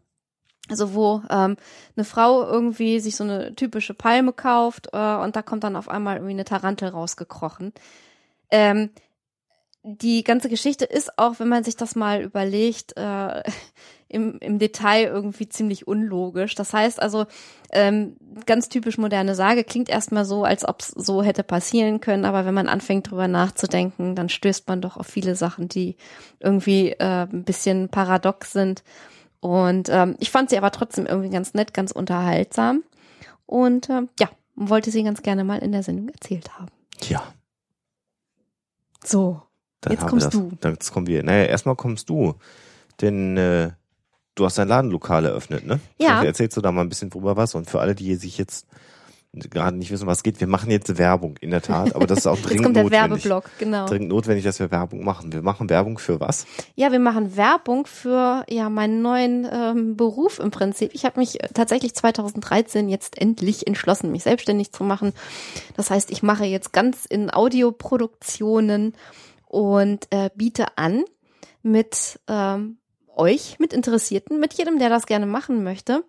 [0.68, 1.56] Also wo ähm,
[1.96, 5.88] eine Frau irgendwie sich so eine typische Palme kauft äh, und da kommt dann auf
[5.88, 7.72] einmal irgendwie eine Tarantel rausgekrochen.
[8.50, 8.90] Ähm,
[9.86, 13.42] die ganze Geschichte ist auch, wenn man sich das mal überlegt, äh,
[14.08, 16.54] im, im Detail irgendwie ziemlich unlogisch.
[16.54, 17.26] Das heißt also,
[17.70, 18.16] ähm,
[18.46, 22.46] ganz typisch moderne Sage klingt erstmal so, als ob es so hätte passieren können, aber
[22.46, 25.96] wenn man anfängt drüber nachzudenken, dann stößt man doch auf viele Sachen, die
[26.40, 28.82] irgendwie äh, ein bisschen paradox sind.
[29.40, 32.84] Und ähm, ich fand sie aber trotzdem irgendwie ganz nett, ganz unterhaltsam.
[33.44, 36.70] Und ähm, ja, wollte sie ganz gerne mal in der Sendung erzählt haben.
[37.08, 37.22] Ja.
[39.04, 39.42] So.
[39.84, 40.32] Dann Jetzt kommst das.
[40.32, 40.50] du.
[40.60, 41.22] Dann jetzt kommen wir.
[41.22, 42.34] Naja, erstmal kommst du.
[43.02, 43.70] Denn äh,
[44.34, 45.78] du hast dein Ladenlokal eröffnet, ne?
[45.98, 46.06] Ja.
[46.06, 47.54] Vielleicht erzählst du da mal ein bisschen drüber was.
[47.54, 48.66] Und für alle, die sich jetzt
[49.50, 51.94] gerade nicht wissen, was geht, wir machen jetzt Werbung, in der Tat.
[51.94, 53.24] Aber das ist auch Jetzt dringend kommt der notwendig.
[53.24, 53.86] Werbeblock, genau.
[53.86, 55.32] Dringend notwendig, dass wir Werbung machen.
[55.32, 56.46] Wir machen Werbung für was?
[56.74, 60.90] Ja, wir machen Werbung für ja meinen neuen ähm, Beruf im Prinzip.
[60.94, 65.12] Ich habe mich äh, tatsächlich 2013 jetzt endlich entschlossen, mich selbstständig zu machen.
[65.76, 68.94] Das heißt, ich mache jetzt ganz in Audioproduktionen
[69.54, 71.04] und äh, biete an
[71.62, 72.78] mit ähm,
[73.14, 76.04] euch, mit Interessierten, mit jedem, der das gerne machen möchte,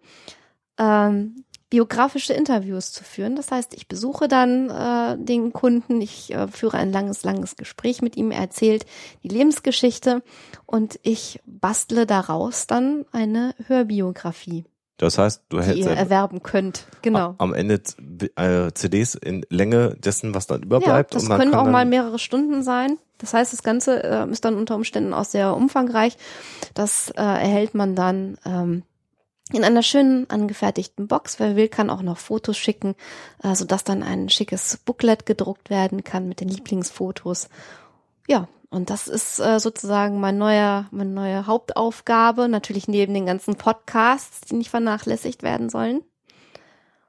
[0.80, 3.36] ähm, biografische Interviews zu führen.
[3.36, 8.02] Das heißt, ich besuche dann äh, den Kunden, ich äh, führe ein langes, langes Gespräch
[8.02, 8.86] mit ihm, er erzählt
[9.22, 10.24] die Lebensgeschichte
[10.66, 14.66] und ich bastle daraus dann eine Hörbiografie,
[14.98, 16.88] Das heißt, du die hältst ihr erwerben könnt.
[17.02, 17.36] Genau.
[17.38, 17.82] am Ende
[18.36, 21.14] äh, CDs in Länge dessen, was dann Ja, überbleibt.
[21.14, 22.98] das und man können auch mal mehrere Stunden sein.
[23.18, 26.18] Das heißt, das Ganze äh, ist dann unter Umständen auch sehr umfangreich.
[26.74, 28.84] Das äh, erhält man dann ähm,
[29.52, 31.40] in einer schönen angefertigten Box.
[31.40, 32.96] Wer will, kann auch noch Fotos schicken,
[33.44, 37.50] äh, sodass dann ein schickes Booklet gedruckt werden kann mit den Lieblingsfotos.
[38.28, 43.56] Ja, und das ist äh, sozusagen mein neuer, meine neue Hauptaufgabe, natürlich neben den ganzen
[43.56, 46.02] Podcasts, die nicht vernachlässigt werden sollen.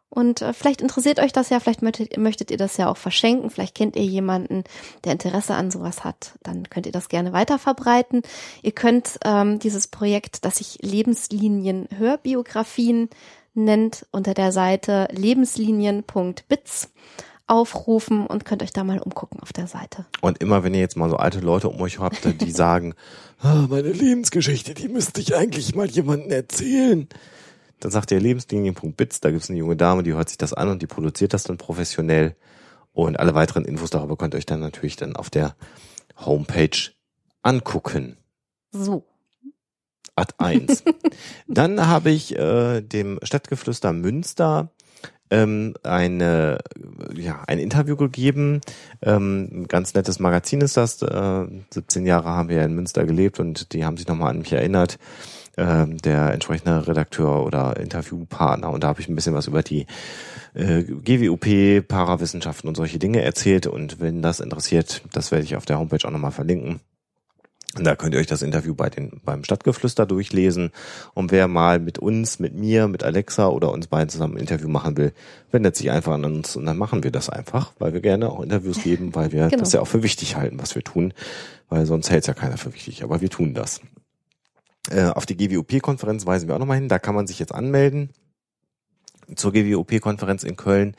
[0.09, 3.51] Und äh, vielleicht interessiert euch das ja, vielleicht möchtet, möchtet ihr das ja auch verschenken,
[3.51, 4.65] vielleicht kennt ihr jemanden,
[5.05, 8.23] der Interesse an sowas hat, dann könnt ihr das gerne weiter verbreiten.
[8.63, 13.11] Ihr könnt ähm, dieses Projekt, das sich Lebenslinien Hörbiografien
[13.53, 16.93] nennt, unter der Seite lebenslinien.bits
[17.47, 20.07] aufrufen und könnt euch da mal umgucken auf der Seite.
[20.21, 22.95] Und immer, wenn ihr jetzt mal so alte Leute um euch habt, die sagen,
[23.41, 27.09] ah, meine Lebensgeschichte, die müsste ich eigentlich mal jemandem erzählen.
[27.81, 30.83] Dann sagt ihr lebenslinien.bits, da gibt's eine junge Dame, die hört sich das an und
[30.83, 32.35] die produziert das dann professionell.
[32.93, 35.55] Und alle weiteren Infos darüber könnt ihr euch dann natürlich dann auf der
[36.17, 36.93] Homepage
[37.43, 38.17] angucken.
[38.73, 39.05] So.
[40.15, 40.83] Ad 1.
[41.47, 44.71] Dann habe ich äh, dem Stadtgeflüster Münster
[45.31, 46.59] ähm, eine,
[47.15, 48.61] ja, ein Interview gegeben.
[49.03, 51.03] Ähm, ein ganz nettes Magazin ist das.
[51.03, 54.53] Äh, 17 Jahre haben wir in Münster gelebt und die haben sich nochmal an mich
[54.53, 54.99] erinnert.
[55.59, 59.87] Ähm, der entsprechende Redakteur oder Interviewpartner und da habe ich ein bisschen was über die
[60.53, 65.65] äh, GWUP, Parawissenschaften und solche Dinge erzählt und wenn das interessiert, das werde ich auf
[65.65, 66.81] der Homepage auch nochmal verlinken.
[67.75, 70.71] Da könnt ihr euch das Interview bei den, beim Stadtgeflüster durchlesen.
[71.15, 74.69] Und wer mal mit uns, mit mir, mit Alexa oder uns beiden zusammen ein Interview
[74.69, 75.13] machen will,
[75.51, 78.41] wendet sich einfach an uns und dann machen wir das einfach, weil wir gerne auch
[78.41, 79.61] Interviews geben, weil wir Genau.
[79.61, 81.13] das ja auch für wichtig halten, was wir tun,
[81.69, 83.81] weil sonst hält es ja keiner für wichtig, aber wir tun das.
[84.91, 88.11] Äh, auf die GWOP-Konferenz weisen wir auch nochmal hin, da kann man sich jetzt anmelden
[89.35, 90.95] zur GWOP-Konferenz in Köln.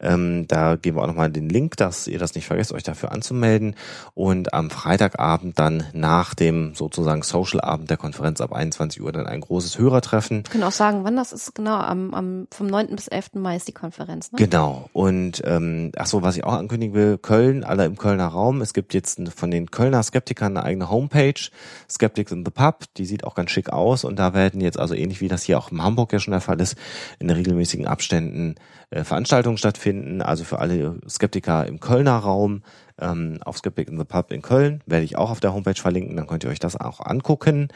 [0.00, 3.12] Ähm, da geben wir auch nochmal den Link, dass ihr das nicht vergesst, euch dafür
[3.12, 3.74] anzumelden.
[4.14, 9.40] Und am Freitagabend dann nach dem sozusagen Social-Abend der Konferenz ab 21 Uhr dann ein
[9.40, 10.38] großes Hörertreffen.
[10.38, 11.54] Wir können auch sagen, wann das ist.
[11.54, 12.88] Genau, am, am, vom 9.
[12.96, 13.34] bis 11.
[13.34, 14.32] Mai ist die Konferenz.
[14.32, 14.38] Ne?
[14.38, 14.88] Genau.
[14.92, 18.60] Und ähm, ach so, was ich auch ankündigen will, Köln, alle im Kölner Raum.
[18.60, 21.50] Es gibt jetzt von den Kölner Skeptikern eine eigene Homepage,
[21.88, 22.84] Skeptics in the Pub.
[22.96, 24.04] Die sieht auch ganz schick aus.
[24.04, 26.40] Und da werden jetzt also ähnlich wie das hier auch in Hamburg ja schon der
[26.40, 26.76] Fall ist,
[27.18, 28.54] in regelmäßigen Abständen
[28.90, 30.22] äh, Veranstaltungen stattfinden.
[30.22, 32.62] Also für alle Skeptiker im Kölner Raum
[33.00, 36.16] ähm, auf Skeptic in the Pub in Köln werde ich auch auf der Homepage verlinken.
[36.16, 37.68] Dann könnt ihr euch das auch angucken.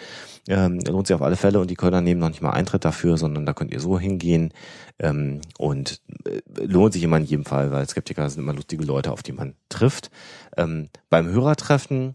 [0.49, 1.61] Ähm, lohnt sich auf alle Fälle.
[1.61, 4.53] Und die Kölner nehmen noch nicht mal Eintritt dafür, sondern da könnt ihr so hingehen.
[4.99, 9.13] Ähm, und äh, lohnt sich immer in jedem Fall, weil Skeptiker sind immer lustige Leute,
[9.13, 10.11] auf die man trifft.
[10.57, 12.13] Ähm, beim Hörertreffen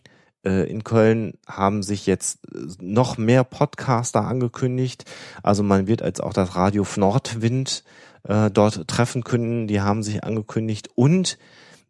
[0.47, 5.05] in Köln haben sich jetzt äh, noch mehr Podcaster angekündigt.
[5.43, 7.83] Also man wird als auch das Radio Nordwind
[8.23, 9.67] äh, dort treffen können.
[9.67, 11.37] Die haben sich angekündigt und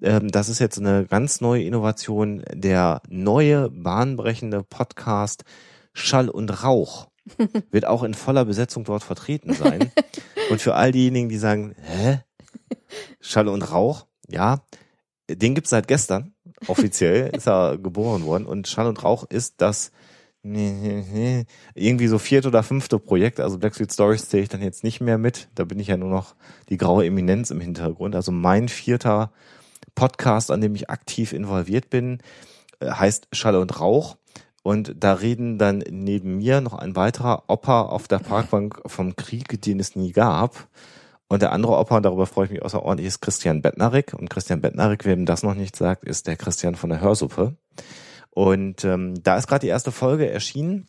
[0.02, 2.44] ähm, das ist jetzt eine ganz neue Innovation.
[2.54, 5.44] Der neue bahnbrechende Podcast
[5.94, 7.10] Schall und Rauch
[7.72, 9.92] wird auch in voller Besetzung dort vertreten sein.
[10.50, 12.22] und für all diejenigen, die sagen, hä?
[13.20, 14.06] Schall und Rauch?
[14.30, 14.62] Ja,
[15.30, 16.34] den gibt's seit gestern.
[16.66, 18.46] Offiziell ist er geboren worden.
[18.46, 19.92] Und Schall und Rauch ist das
[20.44, 23.40] irgendwie so vierte oder fünfte Projekt.
[23.40, 25.50] Also Black Street Stories zähle ich dann jetzt nicht mehr mit.
[25.56, 26.36] Da bin ich ja nur noch
[26.70, 28.16] die graue Eminenz im Hintergrund.
[28.16, 29.32] Also mein vierter
[29.96, 32.20] Podcast, an dem ich aktiv involviert bin,
[32.80, 34.16] äh, heißt Schall und Rauch.
[34.64, 39.62] Und da reden dann neben mir noch ein weiterer Opa auf der Parkbank vom Krieg,
[39.62, 40.68] den es nie gab.
[41.30, 44.14] Und der andere Opa, darüber freue ich mich außerordentlich, ist Christian Bettnarek.
[44.14, 47.58] Und Christian Bettnarek, wem das noch nicht sagt, ist der Christian von der Hörsuppe.
[48.30, 50.88] Und ähm, da ist gerade die erste Folge erschienen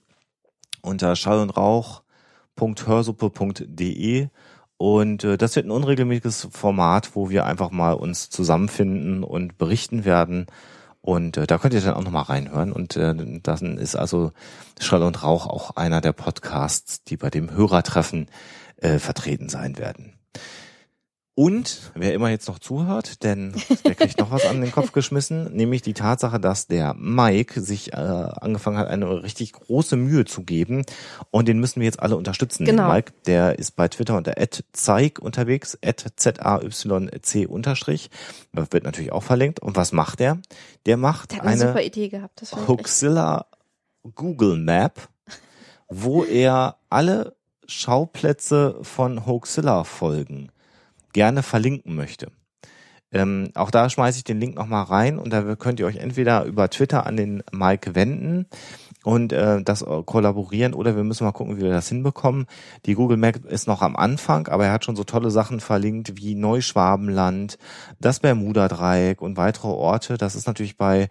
[0.82, 4.28] unter schall und rauch.hörsuppe.de.
[4.76, 10.04] Und äh, das wird ein unregelmäßiges Format, wo wir einfach mal uns zusammenfinden und berichten
[10.04, 10.46] werden.
[11.00, 12.72] Und äh, da könnt ihr dann auch nochmal reinhören.
[12.72, 13.12] Und äh,
[13.42, 14.30] dann ist also
[14.78, 18.28] Schall und Rauch auch einer der Podcasts, die bei dem Hörertreffen
[18.76, 20.17] äh, vertreten sein werden.
[21.38, 23.54] Und wer immer jetzt noch zuhört, denn
[23.84, 27.92] der kriegt noch was an den Kopf geschmissen, nämlich die Tatsache, dass der Mike sich
[27.92, 30.84] äh, angefangen hat, eine richtig große Mühe zu geben.
[31.30, 32.64] Und den müssen wir jetzt alle unterstützen.
[32.64, 32.92] Den Genau.
[32.92, 34.34] Mike, der ist bei Twitter unter
[34.72, 35.78] @zeig unterwegs,
[36.16, 38.10] @zayc unterstrich.
[38.52, 39.60] Wird natürlich auch verlinkt.
[39.60, 40.38] Und was macht er?
[40.86, 41.72] Der macht Der hat eine, eine
[42.66, 43.46] Hoaxilla
[44.16, 45.08] Google Map,
[45.88, 47.37] wo er alle
[47.68, 50.50] Schauplätze von Hoaxilla Folgen
[51.12, 52.32] gerne verlinken möchte.
[53.10, 56.44] Ähm, auch da schmeiße ich den Link nochmal rein und da könnt ihr euch entweder
[56.44, 58.46] über Twitter an den Mike wenden
[59.02, 62.46] und äh, das kollaborieren oder wir müssen mal gucken, wie wir das hinbekommen.
[62.84, 66.18] Die Google Map ist noch am Anfang, aber er hat schon so tolle Sachen verlinkt
[66.18, 67.56] wie Neuschwabenland,
[67.98, 70.18] das Bermuda-Dreieck und weitere Orte.
[70.18, 71.08] Das ist natürlich bei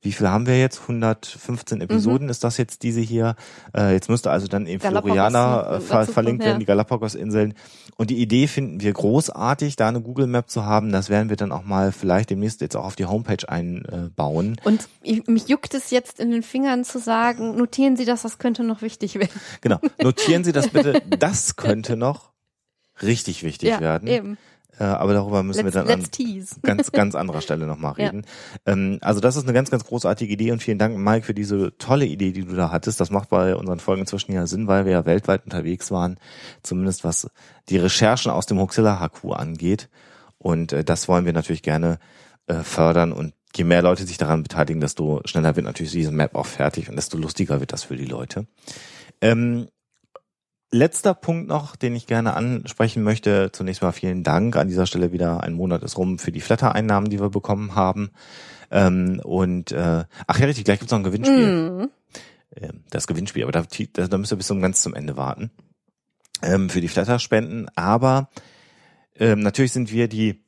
[0.00, 0.82] wie viel haben wir jetzt?
[0.82, 3.34] 115 Episoden ist das jetzt diese hier.
[3.76, 6.58] Äh, jetzt müsste also dann eben Galapagos Floriana äh, ver verlinkt werden, ja.
[6.58, 7.54] die Galapagos-Inseln.
[7.96, 10.92] Und die Idee finden wir großartig, da eine Google Map zu haben.
[10.92, 14.60] Das werden wir dann auch mal vielleicht demnächst jetzt auch auf die Homepage einbauen.
[14.62, 18.38] Und ich, mich juckt es jetzt in den Fingern zu sagen, notieren Sie das, das
[18.38, 19.40] könnte noch wichtig werden.
[19.62, 19.80] Genau.
[20.00, 21.02] Notieren Sie das bitte.
[21.18, 22.30] Das könnte noch
[23.02, 24.08] richtig wichtig ja, werden.
[24.08, 24.38] eben.
[24.78, 26.06] Äh, aber darüber müssen Let's, wir dann an
[26.62, 28.06] ganz, ganz anderer Stelle nochmal Ja.
[28.06, 28.24] reden.
[28.66, 31.76] Ähm, also das ist eine ganz, ganz großartige Idee und vielen Dank, Mike, für diese
[31.78, 33.00] tolle Idee, die du da hattest.
[33.00, 36.18] Das macht bei unseren Folgen inzwischen ja Sinn, weil wir ja weltweit unterwegs waren,
[36.62, 37.28] zumindest was
[37.68, 39.88] die Recherchen aus dem Hoaxilla HQ angeht.
[40.38, 41.98] Und äh, das wollen wir natürlich gerne
[42.46, 46.34] äh, fördern und je mehr Leute sich daran beteiligen, desto schneller wird natürlich diese Map
[46.36, 48.46] auch fertig und desto lustiger wird das für die Leute.
[49.20, 49.68] Ähm,
[50.70, 53.50] Letzter Punkt noch, den ich gerne ansprechen möchte.
[53.52, 54.56] Zunächst mal vielen Dank.
[54.56, 58.10] An dieser Stelle wieder ein Monat ist rum für die Flatter-Einnahmen, die wir bekommen haben.
[58.70, 61.88] Ähm, und äh, ach ja, richtig, gleich gibt's noch ein Gewinnspiel.
[62.56, 63.64] Ähm, das Gewinnspiel, aber da,
[63.94, 65.50] da, da müsst ihr bis zum ganz zum Ende warten.
[66.42, 67.68] Ähm, für die Flatter-Spenden.
[67.74, 68.28] Aber
[69.18, 70.44] ähm, natürlich sind wir die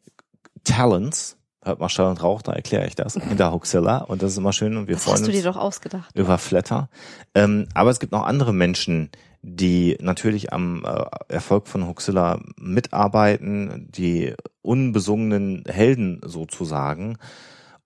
[0.65, 1.39] Talents.
[1.63, 3.15] Hört mal Schall und Rauch, da erkläre ich das.
[3.15, 3.99] Hinter Hoaxilla.
[3.99, 6.15] Und das ist immer schön und wir Das freuen hast du uns dir doch ausgedacht.
[6.15, 6.89] über Flatter.
[7.35, 9.11] Ähm, aber es gibt noch andere Menschen,
[9.43, 17.17] die natürlich am äh, Erfolg von Huxilla mitarbeiten, die unbesungenen Helden sozusagen.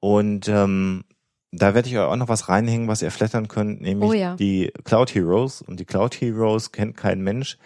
[0.01, 1.05] Und ähm,
[1.53, 4.35] da werde ich euch auch noch was reinhängen, was ihr flattern könnt, nämlich Oh ja.
[4.35, 5.63] die Cloud Heroes.
[5.63, 7.59] Und die Cloud Heroes kennt kein Mensch.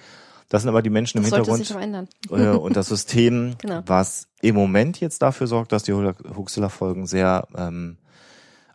[0.50, 2.08] Das sind aber die Menschen im Das sollte Hintergrund sich noch ändern.
[2.30, 3.82] äh, und das System, Genau.
[3.86, 7.96] was im Moment jetzt dafür sorgt, dass die Huxilla-Folgen sehr ähm,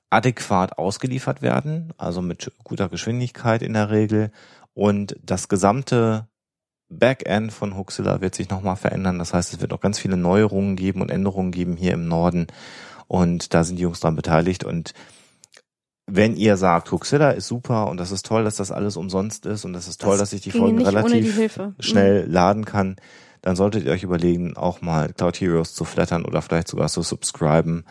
[0.09, 4.31] adäquat ausgeliefert werden, also mit guter Geschwindigkeit in der Regel.
[4.73, 6.27] Und das gesamte
[6.89, 9.19] Backend von Huxilla wird sich nochmal verändern.
[9.19, 12.47] Das heißt, es wird noch ganz viele Neuerungen geben und Änderungen geben hier im Norden.
[13.07, 14.63] Und da sind die Jungs dran beteiligt.
[14.63, 14.93] Und
[16.05, 19.65] wenn ihr sagt, Huxilla ist super und das ist toll, dass das alles umsonst ist
[19.65, 21.67] und das ist toll, Das dass ich die Folgen die relativ Hilfe.
[21.67, 21.81] Mhm.
[21.81, 22.97] schnell laden kann,
[23.41, 27.01] dann solltet ihr euch überlegen, auch mal Cloud Heroes zu flattern oder vielleicht sogar zu
[27.01, 27.85] subscriben,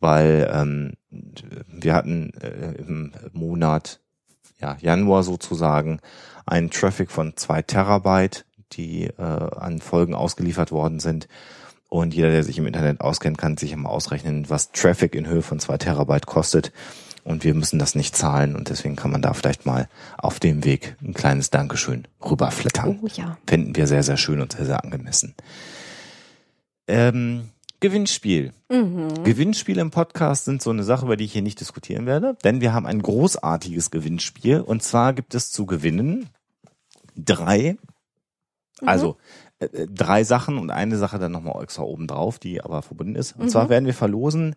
[0.00, 4.00] weil ähm, wir hatten äh, im Monat
[4.60, 6.00] ja, Januar sozusagen
[6.46, 11.28] einen Traffic von zwei Terabyte, die äh, an Folgen ausgeliefert worden sind.
[11.88, 15.42] Und jeder, der sich im Internet auskennt, kann sich immer ausrechnen, was Traffic in Höhe
[15.42, 16.72] von zwei Terabyte kostet.
[17.24, 18.56] Und wir müssen das nicht zahlen.
[18.56, 19.88] Und deswegen kann man da vielleicht mal
[20.18, 23.00] auf dem Weg ein kleines Dankeschön rüberflattern.
[23.02, 23.38] Oh ja.
[23.46, 25.34] Finden wir sehr, sehr schön und sehr, sehr angemessen.
[26.86, 27.50] Ähm,
[27.80, 28.52] Gewinnspiel.
[28.68, 29.24] Mhm.
[29.24, 32.60] Gewinnspiele im Podcast sind so eine Sache, über die ich hier nicht diskutieren werde, denn
[32.60, 36.28] wir haben ein großartiges Gewinnspiel und zwar gibt es zu gewinnen
[37.16, 37.76] drei,
[38.80, 39.16] also
[39.58, 43.16] äh, äh, drei Sachen und eine Sache dann nochmal extra oben drauf, die aber verbunden
[43.16, 43.36] ist.
[43.36, 44.54] Und zwar werden wir verlosen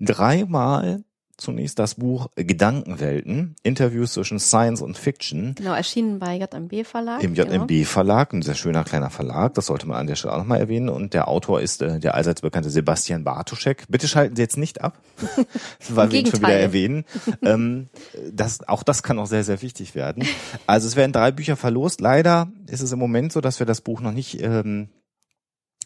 [0.00, 1.04] dreimal
[1.36, 7.22] zunächst das Buch Gedankenwelten, Interviews zwischen Science und Fiction Genau, erschienen bei JMB Verlag.
[7.22, 7.64] im genau.
[7.66, 10.60] JMB Verlag, ein sehr schöner kleiner Verlag, das sollte man an der Stelle auch nochmal
[10.60, 10.88] erwähnen.
[10.88, 13.84] Und der Autor ist äh, der allseits bekannte Sebastian Bartoschek.
[13.88, 14.98] Bitte schalten Sie jetzt nicht ab,
[15.88, 17.04] weil wir ihn schon wieder erwähnen.
[17.42, 17.88] ähm,
[18.32, 20.24] das, auch das kann auch sehr, sehr wichtig werden.
[20.66, 22.00] Also es werden drei Bücher verlost.
[22.00, 24.88] Leider ist es im Moment so, dass wir das Buch noch nicht ähm,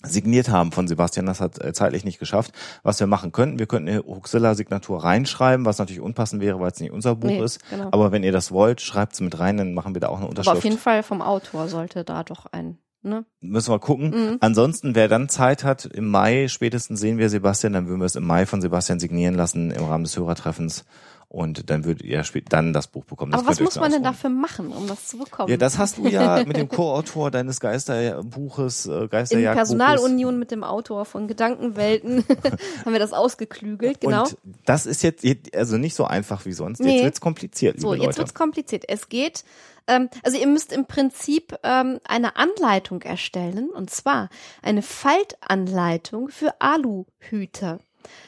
[0.02, 1.26] signiert haben von Sebastian.
[1.26, 2.52] Das hat äh, zeitlich nicht geschafft.
[2.82, 6.80] Was wir machen könnten, wir könnten eine Huxilla-Signatur reinschreiben, was natürlich unpassend wäre, weil es
[6.80, 7.60] nicht unser Buch Nee, ist.
[7.70, 7.88] genau.
[7.90, 10.26] Aber wenn ihr das wollt, schreibt es mit rein, dann machen wir da auch eine
[10.26, 10.48] Unterschrift.
[10.48, 13.24] Aber auf jeden Fall vom Autor sollte da doch ein, ne?
[13.40, 14.10] Müssen wir gucken.
[14.10, 14.36] Mhm.
[14.40, 18.16] Ansonsten, wer dann Zeit hat, im Mai spätestens sehen wir Sebastian, dann würden wir es
[18.16, 20.84] im Mai von Sebastian signieren lassen im Rahmen des Hörertreffens.
[21.30, 23.32] Und dann würdet ihr dann das Buch bekommen.
[23.32, 25.50] Das Aber was muss man denn dafür machen, um das zu bekommen?
[25.50, 29.76] Ja, das hast du ja mit dem Co-Autor deines Geisterbuches, äh, in Geisterjagdbuches.
[29.76, 32.24] Personalunion mit dem Autor von Gedankenwelten
[32.84, 34.22] haben wir das ausgeklügelt, genau.
[34.22, 35.22] Und das ist jetzt
[35.54, 36.80] also nicht so einfach wie sonst.
[36.80, 36.94] Nee.
[36.94, 38.18] Jetzt wird's kompliziert, So, liebe jetzt Leute.
[38.20, 38.84] wird's kompliziert.
[38.88, 39.44] Es geht,
[39.86, 44.30] ähm, also ihr müsst im Prinzip ähm, eine Anleitung erstellen, und zwar
[44.62, 47.80] eine Faltanleitung für Aluhüte.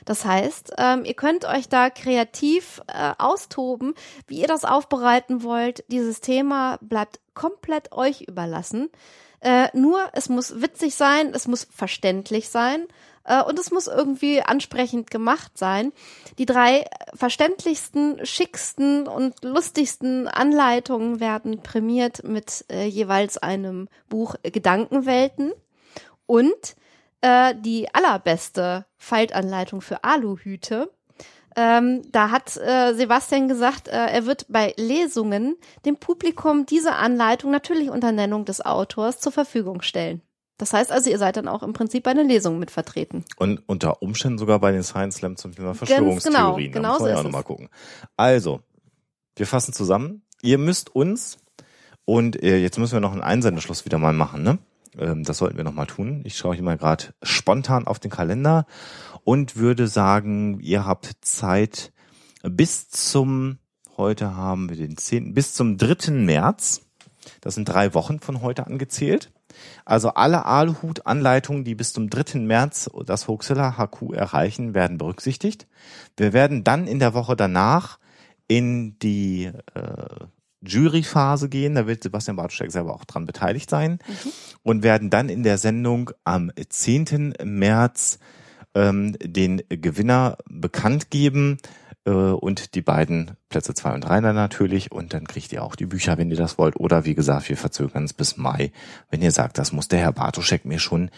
[0.05, 3.95] Das heißt, ähm, ihr könnt euch da kreativ äh, austoben,
[4.27, 5.85] wie ihr das aufbereiten wollt.
[5.89, 8.91] Dieses Thema bleibt komplett euch überlassen.
[9.41, 12.87] Äh, nur es muss witzig sein, es muss verständlich sein
[13.25, 15.93] äh, und es muss irgendwie ansprechend gemacht sein.
[16.39, 25.53] Die drei verständlichsten, schicksten und lustigsten Anleitungen werden prämiert mit äh, jeweils einem Buch Gedankenwelten
[26.27, 26.77] und
[27.21, 30.91] äh, die allerbeste Faltanleitung für Aluhüte.
[31.57, 37.51] Ähm, da hat äh, Sebastian gesagt, äh, er wird bei Lesungen dem Publikum diese Anleitung
[37.51, 40.23] natürlich unter Nennung des Autors zur Verfügung stellen.
[40.59, 43.25] Das heißt also, ihr seid dann auch im Prinzip bei einer Lesung mit vertreten.
[43.37, 46.71] Und unter Umständen sogar bei den Science Slam zum Thema Verschwörungstheorien.
[46.71, 47.69] genau da muss man so ja auch nochmal gucken.
[48.17, 48.61] Also,
[49.37, 50.23] wir fassen zusammen.
[50.43, 51.39] Ihr müsst uns
[52.05, 54.59] und äh, jetzt müssen wir noch einen Einsendeschluss wieder mal machen, ne?
[54.99, 56.23] Ähm, das sollten wir noch mal tun.
[56.25, 58.67] Ich schaue hier mal gerade spontan auf den Kalender
[59.25, 61.93] und würde sagen, ihr habt Zeit
[62.43, 63.59] bis zum,
[63.97, 66.13] heute haben wir den 10., bis zum 3.
[66.13, 66.83] März.
[67.41, 69.31] Das sind drei Wochen von heute angezählt.
[69.85, 72.39] Also alle Aluhut-Anleitungen, die bis zum 3.
[72.41, 75.67] März das Hoaxilla HQ erreichen, werden berücksichtigt.
[76.17, 77.99] Wir werden dann in der Woche danach
[78.49, 80.27] in die äh,
[80.63, 81.75] Juryphase gehen.
[81.75, 83.99] Da wird Sebastian Bartoschek selber auch dran beteiligt sein.
[84.63, 87.35] Und werden dann in der Sendung am 10.
[87.45, 88.19] März
[88.75, 91.59] ähm, den Gewinner bekannt geben
[92.05, 95.77] äh, und die beiden Plätze zwei und drei dann natürlich und dann kriegt ihr auch
[95.77, 96.79] die Bücher, wenn ihr das wollt.
[96.79, 98.73] Oder wie gesagt, wir verzögern es bis Mai,
[99.11, 101.11] wenn ihr sagt, das muss der Herr Bartoschek mir schon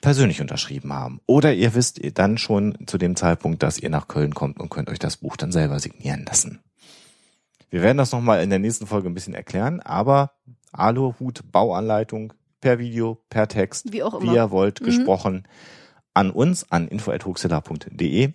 [0.00, 1.20] persönlich unterschrieben haben.
[1.26, 4.90] Oder ihr wisst dann schon zu dem Zeitpunkt, dass ihr nach Köln kommt und könnt
[4.90, 6.60] euch das Buch dann selber signieren lassen.
[7.72, 10.32] Wir werden das nochmal in der nächsten Folge ein bisschen erklären, aber
[10.72, 14.34] Aluhut Bauanleitung per Video, per Text, Wie auch wie immer.
[14.34, 14.84] ihr wollt, Mhm.
[14.84, 15.48] gesprochen
[16.12, 18.34] an uns, an info.huxilla.de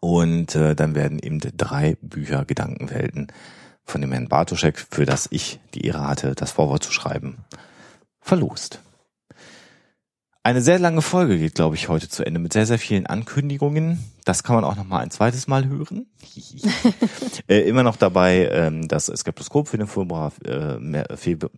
[0.00, 3.28] und äh, dann werden eben drei Bücher Gedankenwelten
[3.84, 7.38] von dem Herrn Bartoschek, für das ich die Ehre hatte, das Vorwort zu schreiben,
[8.20, 8.82] verlost.
[10.48, 14.02] Eine sehr lange Folge geht, glaube ich, heute zu Ende mit sehr, sehr vielen Ankündigungen.
[14.24, 16.06] Das kann man auch noch mal ein zweites Mal hören.
[17.48, 21.50] äh, immer noch dabei ähm, das Skeptoskop für den Februar, äh, Februar,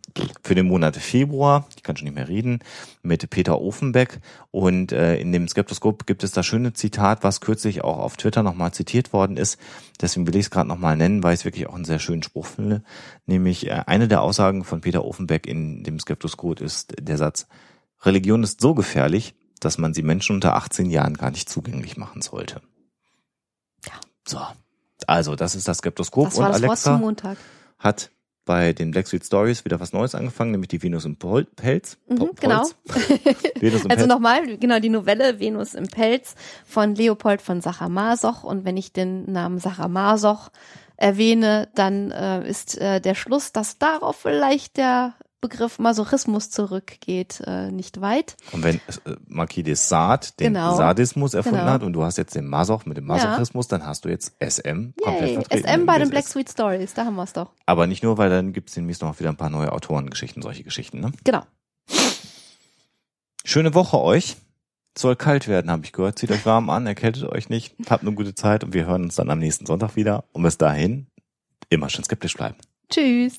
[0.42, 1.68] für den Monat Februar.
[1.76, 2.64] Ich kann schon nicht mehr reden
[3.04, 4.18] mit Peter Ofenbeck
[4.50, 8.42] und äh, in dem Skeptoskop gibt es das schöne Zitat, was kürzlich auch auf Twitter
[8.42, 9.56] noch mal zitiert worden ist.
[10.00, 12.00] Deswegen will ich es gerade noch mal nennen, weil ich es wirklich auch einen sehr
[12.00, 12.82] schönen Spruch finde.
[13.26, 17.46] Nämlich äh, eine der Aussagen von Peter Ofenbeck in dem Skeptoskop ist der Satz:
[18.02, 22.22] Religion ist so gefährlich, dass man sie Menschen unter 18 Jahren gar nicht zugänglich machen
[22.22, 22.60] sollte.
[23.86, 23.92] Ja.
[24.26, 24.40] So.
[25.06, 27.38] Also, das ist das Skeptoskop Das war und das Alexa zum Montag.
[27.78, 28.10] hat
[28.46, 31.98] bei den Black Street Stories wieder was Neues angefangen, nämlich die Venus im Pol Pelz.
[32.08, 32.62] Mhm, Po- genau.
[32.62, 32.74] Polz.
[33.60, 34.06] Venus im Also Pelz.
[34.06, 36.34] nochmal, genau, die Novelle Venus im Pelz
[36.64, 38.42] von Leopold von Sacher-Masoch.
[38.44, 40.50] Und wenn ich den Namen Sacher-Masoch
[40.96, 47.70] erwähne, dann äh, ist äh, der Schluss, dass darauf vielleicht der Begriff Masochismus zurückgeht, äh,
[47.70, 48.36] nicht weit.
[48.52, 50.76] Und wenn äh, Marquis de Sade den Genau.
[50.76, 51.70] Sadismus erfunden Genau.
[51.72, 54.92] hat und du hast jetzt den Masoch mit dem Masochismus, dann hast du jetzt SM
[55.02, 55.66] komplett Yay, vertreten.
[55.68, 57.52] SM bei den Black Sweet Stories, da haben wir es doch.
[57.66, 61.00] Aber nicht nur, weil dann gibt's demnächst noch wieder ein paar neue Autorengeschichten, solche Geschichten.
[61.00, 61.12] Ne?
[61.24, 61.42] Genau.
[63.44, 64.36] Schöne Woche euch.
[64.98, 66.18] Soll kalt werden, habe ich gehört.
[66.18, 69.14] Zieht euch warm an, erkältet euch nicht, habt eine gute Zeit und wir hören uns
[69.14, 70.24] dann am nächsten Sonntag wieder.
[70.32, 71.06] Und bis dahin,
[71.70, 72.56] immer schön skeptisch bleiben.
[72.90, 73.38] Tschüss.